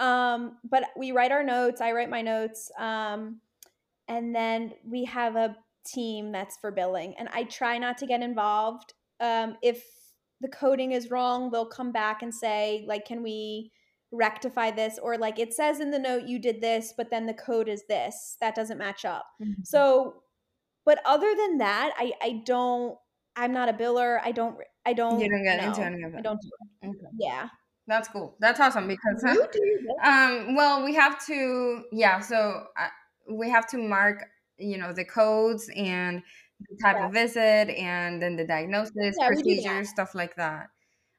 [0.00, 1.80] Um, but we write our notes.
[1.80, 3.40] I write my notes, um,
[4.10, 5.56] and then we have a
[5.86, 8.92] team that's for billing, and I try not to get involved.
[9.20, 9.84] Um, if
[10.40, 13.72] the coding is wrong, they'll come back and say like, "Can we?"
[14.12, 14.98] rectify this?
[15.00, 17.84] Or like it says in the note you did this but then the code is
[17.88, 18.36] this.
[18.40, 19.26] That doesn't match up.
[19.40, 19.62] Mm-hmm.
[19.64, 20.22] so
[20.84, 22.98] but other than that i i don't
[23.36, 24.18] i'm not a biller.
[24.22, 26.18] I don't i don't you don't get into any of it.
[26.18, 26.48] i don't do
[26.82, 26.88] it.
[26.88, 26.98] Okay.
[27.18, 27.48] yeah.
[27.86, 28.36] That's cool.
[28.40, 29.24] That's awesome because
[30.04, 32.88] um well we have to yeah so uh,
[33.28, 34.24] we have to mark
[34.58, 36.22] you know the codes and
[36.68, 37.06] the type yeah.
[37.06, 40.68] of visit and then the diagnosis yeah, procedures stuff like that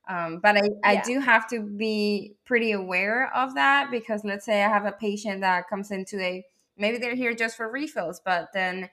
[0.10, 1.04] um, but I, I yeah.
[1.04, 5.41] do have to be pretty aware of that because let's say I have a patient
[5.41, 6.43] that comes into a
[6.78, 8.89] maybe they're here just for refills, but then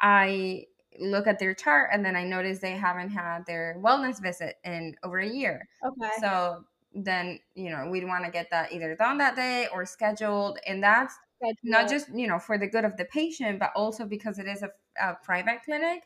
[0.00, 0.64] I
[1.00, 4.96] look at their chart and then I notice they haven't had their wellness visit in
[5.02, 5.68] over a year.
[5.84, 6.10] Okay.
[6.20, 10.58] So then, you know, we'd want to get that either done that day or scheduled.
[10.66, 11.14] And that's
[11.62, 14.62] not just, you know, for the good of the patient, but also because it is
[14.62, 14.70] a,
[15.00, 16.02] a private clinic.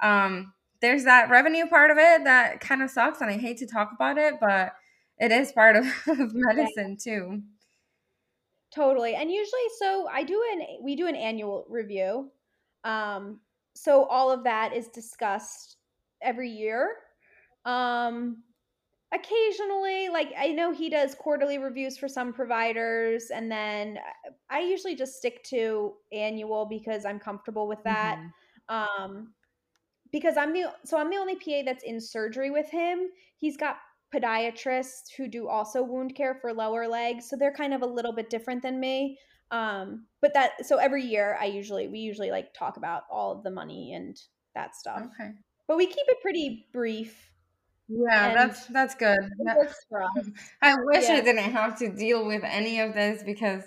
[0.00, 3.66] Um, there's that revenue part of it that kind of sucks and I hate to
[3.66, 4.72] talk about it, but
[5.18, 7.42] it is part of, of medicine too.
[8.74, 9.14] Totally.
[9.14, 12.30] And usually so I do an we do an annual review.
[12.84, 13.40] Um
[13.74, 15.76] so all of that is discussed
[16.20, 16.96] every year.
[17.64, 18.42] Um
[19.14, 23.98] occasionally like I know he does quarterly reviews for some providers and then
[24.50, 28.18] I usually just stick to annual because I'm comfortable with that.
[28.70, 29.06] Mm-hmm.
[29.08, 29.32] Um
[30.12, 33.08] because I'm the so I'm the only PA that's in surgery with him.
[33.38, 33.76] He's got
[34.14, 38.12] podiatrists who do also wound care for lower legs, so they're kind of a little
[38.12, 39.18] bit different than me.
[39.50, 43.44] Um, but that so every year I usually we usually like talk about all of
[43.44, 44.16] the money and
[44.54, 45.02] that stuff.
[45.20, 45.30] Okay.
[45.68, 47.30] But we keep it pretty brief.
[47.88, 49.18] Yeah, that's that's good.
[50.62, 51.14] I wish yeah.
[51.14, 53.62] I didn't have to deal with any of this because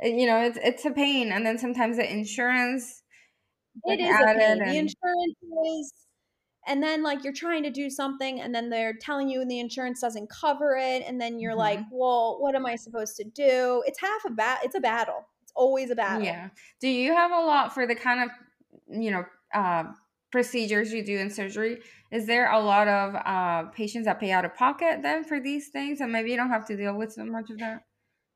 [0.00, 3.02] eh, you know it's it's a pain, and then sometimes the insurance
[3.84, 4.40] it is a pain.
[4.40, 4.60] And...
[4.60, 5.36] The insurance
[5.66, 5.92] is,
[6.68, 10.00] and then like you're trying to do something, and then they're telling you the insurance
[10.00, 11.58] doesn't cover it, and then you're mm-hmm.
[11.58, 13.82] like, well, what am I supposed to do?
[13.84, 14.60] It's half a bat.
[14.62, 15.26] It's a battle.
[15.42, 16.24] It's always a battle.
[16.24, 16.50] Yeah.
[16.80, 18.30] Do you have a lot for the kind of
[19.00, 19.84] you know uh,
[20.30, 21.80] procedures you do in surgery?
[22.12, 25.68] Is there a lot of uh, patients that pay out of pocket then for these
[25.68, 27.82] things, and maybe you don't have to deal with so much of that?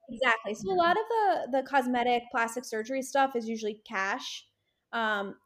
[0.09, 0.55] Exactly.
[0.55, 4.45] So a lot of the the cosmetic plastic surgery stuff is usually cash.
[4.93, 5.37] Um,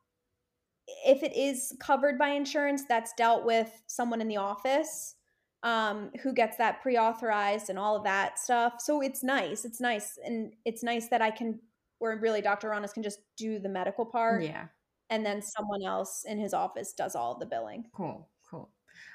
[1.06, 5.14] if it is covered by insurance, that's dealt with someone in the office
[5.62, 8.74] um, who gets that pre-authorized and all of that stuff.
[8.78, 9.64] So it's nice.
[9.64, 11.60] It's nice, and it's nice that I can,
[12.00, 12.70] or really, Dr.
[12.70, 14.44] Ronis can just do the medical part.
[14.44, 14.66] Yeah,
[15.10, 17.84] and then someone else in his office does all of the billing.
[17.92, 18.70] Cool, cool.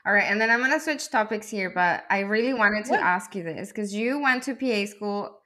[0.06, 3.36] All right, and then I'm gonna switch topics here, but I really wanted to ask
[3.36, 5.40] you this because you went to PA school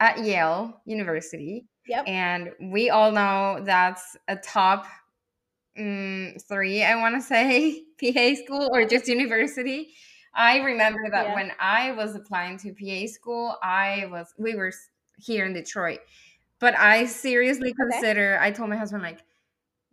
[0.00, 1.66] at Yale University.
[1.86, 2.08] Yep.
[2.08, 4.86] And we all know that's a top
[5.78, 9.94] mm, three, I want to say, PA school or just university.
[10.34, 11.34] I remember that yeah.
[11.34, 14.72] when I was applying to PA school, I was, we were
[15.18, 16.00] here in Detroit,
[16.58, 17.92] but I seriously okay.
[17.92, 19.20] consider, I told my husband, like,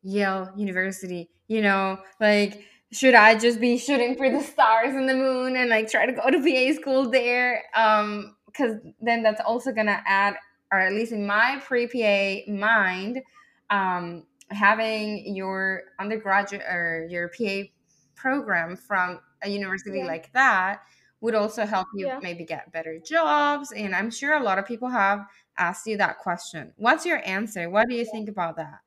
[0.03, 5.15] Yale University, you know, like, should I just be shooting for the stars and the
[5.15, 7.63] moon and like try to go to PA school there?
[7.75, 10.35] Um, because then that's also gonna add,
[10.71, 13.21] or at least in my pre PA mind,
[13.69, 17.69] um, having your undergraduate or your PA
[18.15, 20.05] program from a university yeah.
[20.05, 20.81] like that
[21.21, 22.19] would also help you yeah.
[22.21, 23.71] maybe get better jobs.
[23.71, 25.25] And I'm sure a lot of people have
[25.57, 26.73] asked you that question.
[26.77, 27.69] What's your answer?
[27.69, 28.79] What do you think about that?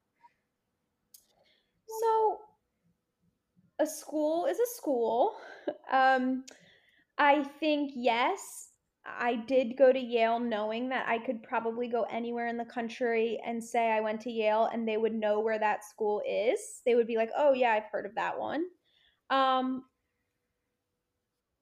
[2.00, 2.40] So,
[3.78, 5.34] a school is a school.
[5.90, 6.44] Um,
[7.18, 8.70] I think yes,
[9.06, 13.40] I did go to Yale knowing that I could probably go anywhere in the country
[13.46, 16.82] and say I went to Yale and they would know where that school is.
[16.86, 18.64] They would be like, "Oh yeah, I've heard of that one."
[19.30, 19.84] Um,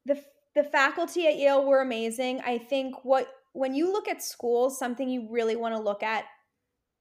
[0.06, 0.22] the
[0.54, 2.40] the faculty at Yale were amazing.
[2.40, 6.24] I think what when you look at schools, something you really want to look at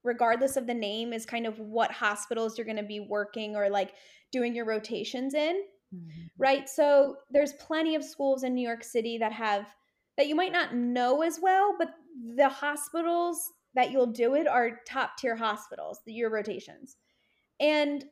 [0.03, 3.69] regardless of the name is kind of what hospitals you're going to be working or
[3.69, 3.93] like
[4.31, 5.61] doing your rotations in.
[5.93, 6.21] Mm-hmm.
[6.37, 6.69] Right?
[6.69, 9.67] So there's plenty of schools in New York City that have
[10.17, 11.89] that you might not know as well, but
[12.35, 16.97] the hospitals that you'll do it are top tier hospitals, year rotations.
[17.59, 18.05] And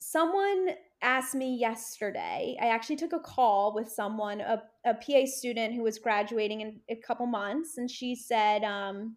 [0.00, 0.70] someone
[1.02, 5.82] asked me yesterday, I actually took a call with someone, a, a PA student who
[5.82, 9.16] was graduating in a couple months, and she said, um,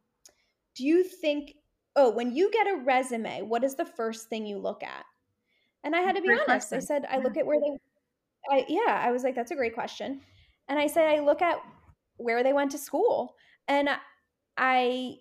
[0.76, 1.56] Do you think,
[1.96, 5.06] oh, when you get a resume, what is the first thing you look at?
[5.84, 6.70] And I had to be great honest.
[6.70, 6.78] Question.
[6.78, 9.74] I said, I look at where they, I, yeah, I was like, that's a great
[9.74, 10.22] question.
[10.70, 11.58] And I said, I look at
[12.18, 13.36] where they went to school.
[13.68, 13.90] And
[14.58, 15.16] I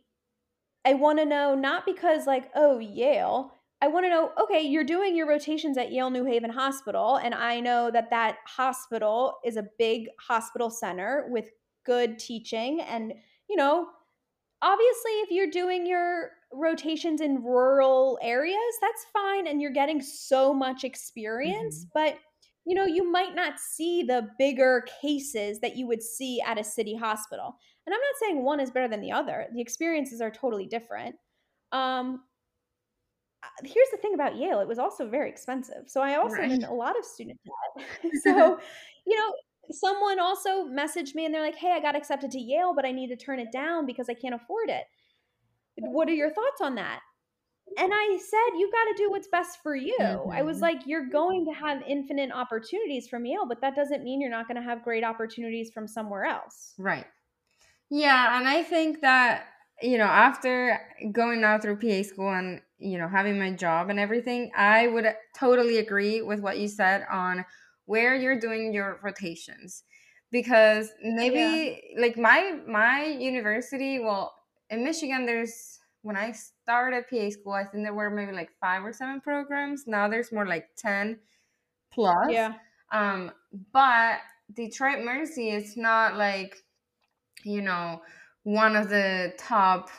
[0.84, 3.52] I want to know not because like, oh, Yale.
[3.82, 7.34] I want to know, okay, you're doing your rotations at Yale New Haven Hospital and
[7.34, 11.48] I know that that hospital is a big hospital center with
[11.86, 13.14] good teaching and,
[13.48, 13.86] you know,
[14.60, 20.52] obviously if you're doing your rotations in rural areas, that's fine and you're getting so
[20.52, 21.90] much experience, mm-hmm.
[21.94, 22.18] but
[22.66, 26.64] you know, you might not see the bigger cases that you would see at a
[26.64, 27.56] city hospital.
[27.86, 29.46] And I'm not saying one is better than the other.
[29.52, 31.16] The experiences are totally different.
[31.72, 32.20] Um,
[33.42, 35.84] uh, here's the thing about Yale, it was also very expensive.
[35.86, 36.62] So I also right.
[36.62, 38.12] a lot of student debt.
[38.22, 38.58] so,
[39.06, 39.34] you know,
[39.70, 42.92] someone also messaged me and they're like, "Hey, I got accepted to Yale, but I
[42.92, 44.84] need to turn it down because I can't afford it."
[45.80, 47.00] What are your thoughts on that?
[47.78, 49.96] and I said, you've got to do what's best for you.
[50.00, 50.30] Mm-hmm.
[50.30, 50.64] I was mm-hmm.
[50.64, 54.48] like, you're going to have infinite opportunities from Yale, but that doesn't mean you're not
[54.48, 56.74] going to have great opportunities from somewhere else.
[56.78, 57.06] Right.
[57.90, 58.38] Yeah.
[58.38, 59.46] And I think that,
[59.82, 60.80] you know, after
[61.12, 65.06] going out through PA school and, you know, having my job and everything, I would
[65.38, 67.44] totally agree with what you said on
[67.86, 69.84] where you're doing your rotations.
[70.32, 72.00] Because maybe yeah.
[72.00, 74.32] like my my university, well,
[74.70, 78.84] in Michigan there's when I started PA school, I think there were maybe like five
[78.84, 79.84] or seven programs.
[79.86, 81.18] Now there's more like 10
[81.92, 82.30] plus.
[82.30, 82.54] Yeah.
[82.90, 83.32] Um,
[83.72, 84.18] but
[84.54, 86.56] Detroit Mercy is not like,
[87.44, 88.00] you know,
[88.44, 89.90] one of the top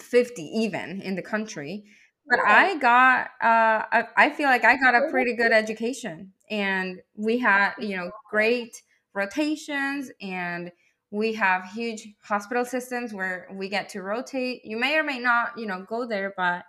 [0.00, 1.84] 50 even in the country.
[2.28, 6.32] But I got, uh, I feel like I got a pretty good education.
[6.50, 8.82] And we had, you know, great
[9.14, 10.70] rotations and
[11.10, 14.64] we have huge hospital systems where we get to rotate.
[14.64, 16.64] You may or may not you know go there but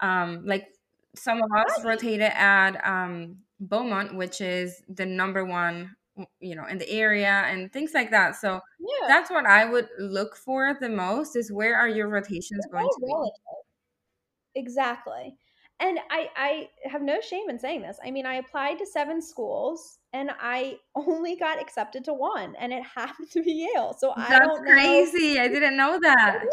[0.00, 0.66] um like
[1.14, 5.94] some of us rotated at um beaumont which is the number one
[6.40, 8.36] you know in the area and things like that.
[8.36, 9.08] So yeah.
[9.08, 13.00] that's what i would look for the most is where are your rotations going to
[13.00, 14.60] be?
[14.60, 15.36] exactly
[15.80, 17.98] and I, I have no shame in saying this.
[18.04, 22.72] I mean, I applied to seven schools and I only got accepted to one, and
[22.72, 23.94] it happened to be Yale.
[23.98, 25.34] So That's I don't crazy.
[25.34, 25.42] Know.
[25.42, 26.44] I didn't know that.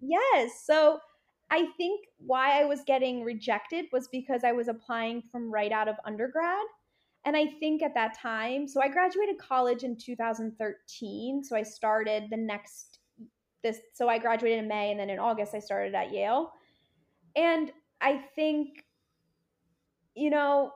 [0.00, 0.62] Yes.
[0.64, 0.98] So
[1.50, 5.88] I think why I was getting rejected was because I was applying from right out
[5.88, 6.66] of undergrad.
[7.24, 11.42] And I think at that time, so I graduated college in 2013.
[11.44, 12.98] So I started the next
[13.62, 16.52] this so I graduated in May and then in August I started at Yale.
[17.34, 18.84] And I think,
[20.14, 20.72] you know,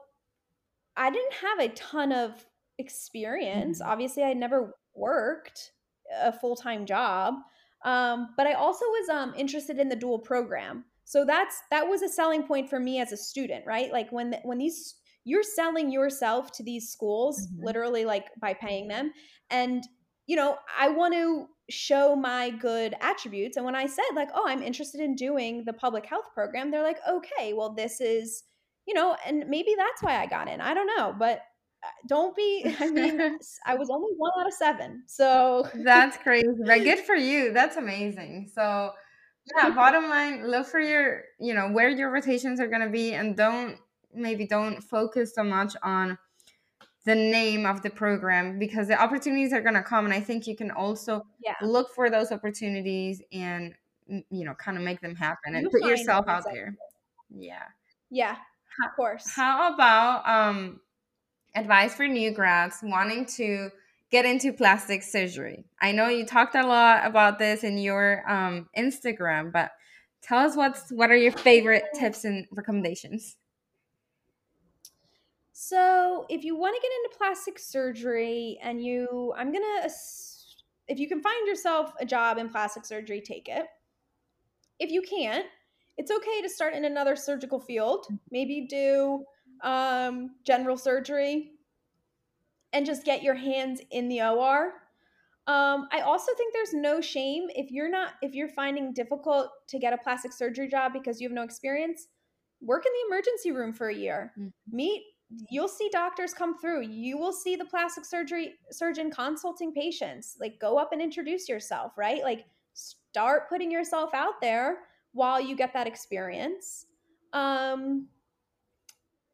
[0.96, 2.46] I didn't have a ton of
[2.78, 3.80] experience.
[3.80, 3.90] Mm-hmm.
[3.90, 5.72] Obviously, I never worked
[6.20, 7.34] a full time job,
[7.84, 10.84] um, but I also was um, interested in the dual program.
[11.04, 13.92] So that's that was a selling point for me as a student, right?
[13.92, 17.64] Like when when these you're selling yourself to these schools mm-hmm.
[17.64, 19.12] literally like by paying them
[19.50, 19.84] and
[20.26, 24.44] you know i want to show my good attributes and when i said like oh
[24.46, 28.44] i'm interested in doing the public health program they're like okay well this is
[28.86, 31.40] you know and maybe that's why i got in i don't know but
[31.84, 33.20] uh, don't be i mean
[33.66, 37.76] i was only one out of seven so that's crazy but good for you that's
[37.76, 38.90] amazing so
[39.56, 43.14] yeah bottom line look for your you know where your rotations are going to be
[43.14, 43.76] and don't
[44.14, 46.18] maybe don't focus so much on
[47.04, 50.46] the name of the program because the opportunities are going to come and i think
[50.46, 51.54] you can also yeah.
[51.62, 53.74] look for those opportunities and
[54.06, 56.74] you know kind of make them happen and you put yourself out there.
[57.30, 57.64] yeah.
[58.10, 58.36] Yeah
[58.84, 59.30] of course.
[59.34, 60.80] how about um
[61.54, 63.70] advice for new grads wanting to
[64.10, 65.64] get into plastic surgery?
[65.80, 69.72] I know you talked a lot about this in your um instagram but
[70.22, 73.36] tell us what's what are your favorite tips and recommendations
[75.64, 79.88] so, if you want to get into plastic surgery and you, I'm going to,
[80.88, 83.66] if you can find yourself a job in plastic surgery, take it.
[84.80, 85.46] If you can't,
[85.96, 88.08] it's okay to start in another surgical field.
[88.32, 89.22] Maybe do
[89.62, 91.52] um, general surgery
[92.72, 94.72] and just get your hands in the OR.
[95.46, 99.78] Um, I also think there's no shame if you're not if you're finding difficult to
[99.78, 102.08] get a plastic surgery job because you have no experience.
[102.60, 104.32] Work in the emergency room for a year.
[104.36, 104.76] Mm-hmm.
[104.76, 105.02] Meet
[105.50, 106.82] you'll see doctors come through.
[106.82, 111.92] You will see the plastic surgery surgeon consulting patients like go up and introduce yourself
[111.96, 112.22] right?
[112.22, 114.78] Like start putting yourself out there
[115.12, 116.86] while you get that experience.
[117.32, 118.08] Um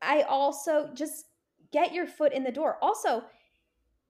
[0.01, 1.25] i also just
[1.73, 2.79] get your foot in the door.
[2.83, 3.25] Also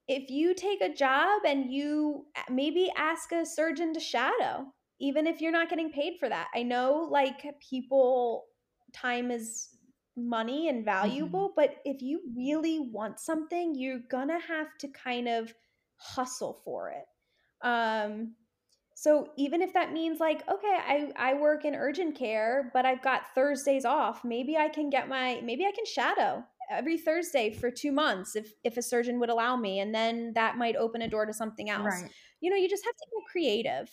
[0.07, 4.65] if you take a job and you maybe ask a surgeon to shadow
[4.99, 6.47] even if you're not getting paid for that.
[6.53, 8.45] I know like people
[8.93, 9.69] time is
[10.27, 10.85] money and mm-hmm.
[10.85, 11.55] valuable mm-hmm.
[11.55, 15.53] but if you really want something you're gonna have to kind of
[15.97, 17.05] hustle for it
[17.67, 18.33] um
[18.95, 23.01] so even if that means like okay i i work in urgent care but i've
[23.01, 27.71] got thursdays off maybe i can get my maybe i can shadow every thursday for
[27.71, 31.09] two months if if a surgeon would allow me and then that might open a
[31.09, 32.11] door to something else right.
[32.41, 33.89] you know you just have to get creative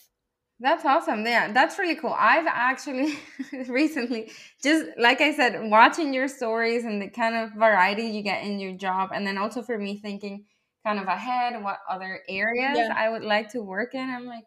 [0.58, 1.24] that's awesome.
[1.24, 2.14] Yeah, that's really cool.
[2.18, 3.18] I've actually
[3.68, 4.30] recently
[4.62, 8.58] just like I said, watching your stories and the kind of variety you get in
[8.58, 10.44] your job, and then also for me thinking
[10.86, 12.94] kind of ahead what other areas yeah.
[12.96, 14.08] I would like to work in.
[14.08, 14.44] I'm like,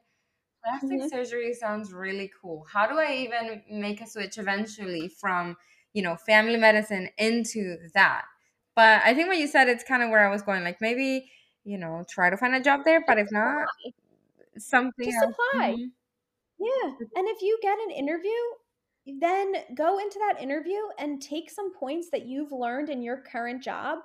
[0.64, 1.08] plastic mm-hmm.
[1.10, 2.66] surgery sounds really cool.
[2.72, 5.58] How do I even make a switch eventually from,
[5.94, 8.24] you know, family medicine into that?
[8.76, 10.64] But I think what you said, it's kind of where I was going.
[10.64, 11.30] Like maybe,
[11.66, 13.68] you know, try to find a job there, but if not,
[14.58, 15.34] something just else.
[15.52, 15.72] apply.
[15.72, 15.86] Mm-hmm.
[16.60, 16.92] Yeah.
[17.16, 18.32] And if you get an interview,
[19.20, 23.64] then go into that interview and take some points that you've learned in your current
[23.64, 24.00] job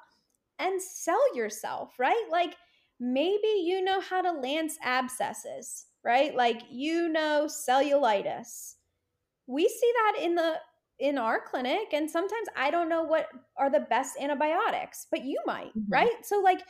[0.59, 2.25] and sell yourself, right?
[2.31, 2.55] Like
[3.01, 6.35] maybe you know how to lance abscesses, right?
[6.35, 8.75] Like you know cellulitis.
[9.47, 10.55] We see that in the
[11.01, 13.27] in our clinic and sometimes I don't know what
[13.57, 15.93] are the best antibiotics, but you might, mm-hmm.
[15.93, 16.25] right?
[16.25, 16.61] So like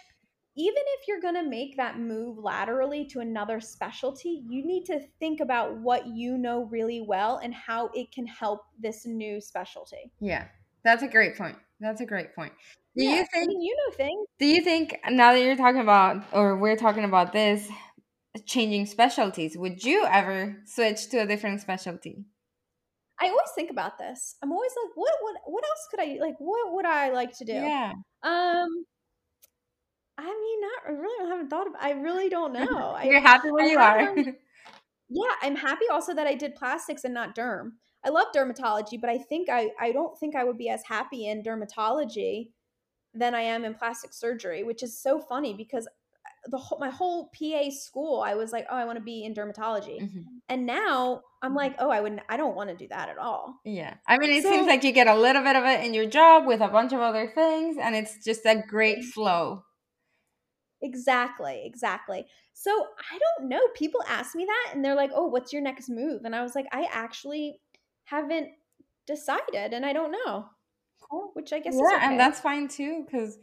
[0.57, 5.01] even if you're going to make that move laterally to another specialty, you need to
[5.19, 10.13] think about what you know really well and how it can help this new specialty.
[10.21, 10.47] Yeah,
[10.85, 11.57] that's a great point.
[11.81, 12.53] That's a great point.
[12.97, 14.27] Do yeah, you think I mean, you know things?
[14.39, 17.69] Do you think now that you're talking about or we're talking about this
[18.47, 22.25] changing specialties, would you ever switch to a different specialty?
[23.21, 24.37] I always think about this.
[24.43, 27.45] I'm always like, what what what else could I like what would I like to
[27.45, 27.53] do?
[27.53, 27.93] Yeah.
[28.23, 28.85] Um
[30.17, 31.73] I mean, not I really haven't thought of.
[31.81, 32.99] I really don't know.
[33.03, 34.17] You're I, happy where I you are.
[35.09, 37.73] yeah, I'm happy also that I did plastics and not derm.
[38.05, 41.27] I love dermatology, but I think I I don't think I would be as happy
[41.27, 42.51] in dermatology
[43.15, 46.91] than I am in plastic surgery, which is so funny because uh, the whole, my
[46.91, 50.21] whole PA school, I was like, oh, I want to be in dermatology, mm-hmm.
[50.49, 53.61] and now I'm like, oh, I wouldn't, I don't want to do that at all.
[53.65, 55.95] Yeah, I mean, it so, seems like you get a little bit of it in
[55.95, 59.63] your job with a bunch of other things, and it's just a great flow.
[60.85, 62.27] Exactly, exactly.
[62.53, 63.61] So I don't know.
[63.75, 66.23] People ask me that and they're like, oh, what's your next move?
[66.25, 67.59] And I was like, I actually
[68.05, 68.49] haven't
[69.07, 70.45] decided and I don't know.
[71.11, 71.31] Cool.
[71.33, 72.07] Which I guess yeah, okay.
[72.07, 73.39] and that's fine too, because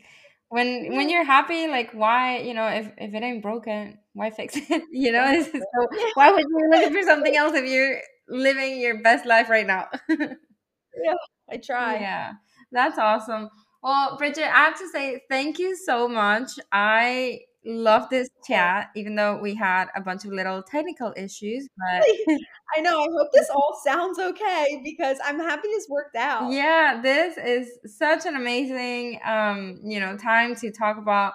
[0.50, 4.56] when when you're happy, like why, you know, if, if it ain't broken, why fix
[4.56, 4.84] it?
[4.92, 9.26] you know, so why would you look for something else if you're living your best
[9.26, 9.88] life right now?
[10.10, 11.16] yeah,
[11.50, 11.96] I try.
[11.96, 12.34] Yeah.
[12.72, 13.50] That's awesome.
[13.84, 16.52] Well, Bridget, I have to say thank you so much.
[16.72, 21.68] I love this chat, even though we had a bunch of little technical issues.
[21.78, 22.06] But
[22.78, 23.02] I know.
[23.02, 26.52] I hope this all sounds okay because I'm happy this worked out.
[26.52, 31.34] Yeah, this is such an amazing, um, you know, time to talk about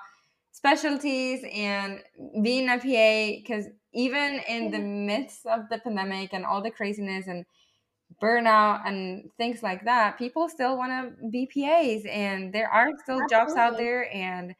[0.52, 2.00] specialties and
[2.42, 7.26] being a PA because even in the midst of the pandemic and all the craziness
[7.26, 7.44] and
[8.22, 13.22] burnout and things like that, people still want to be PAs and there are still
[13.22, 13.28] Absolutely.
[13.28, 14.54] jobs out there and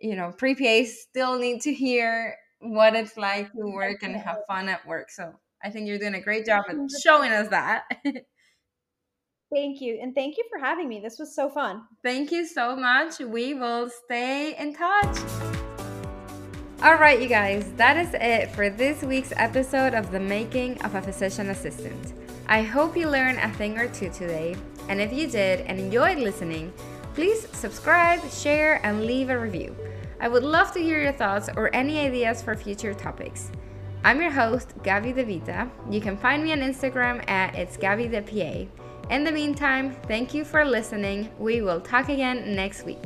[0.00, 4.38] you know, pre PAs still need to hear what it's like to work and have
[4.46, 5.10] fun at work.
[5.10, 7.84] So I think you're doing a great job at showing us that.
[9.54, 9.98] Thank you.
[10.02, 11.00] And thank you for having me.
[11.00, 11.84] This was so fun.
[12.02, 13.20] Thank you so much.
[13.20, 15.65] We will stay in touch.
[16.82, 20.94] All right, you guys, that is it for this week's episode of The Making of
[20.94, 22.12] a Physician Assistant.
[22.48, 24.56] I hope you learned a thing or two today.
[24.90, 26.74] And if you did and enjoyed listening,
[27.14, 29.74] please subscribe, share, and leave a review.
[30.20, 33.50] I would love to hear your thoughts or any ideas for future topics.
[34.04, 35.70] I'm your host, Gaby DeVita.
[35.90, 38.68] You can find me on Instagram at It's Gaby the.
[39.08, 41.30] In the meantime, thank you for listening.
[41.38, 42.98] We will talk again next week.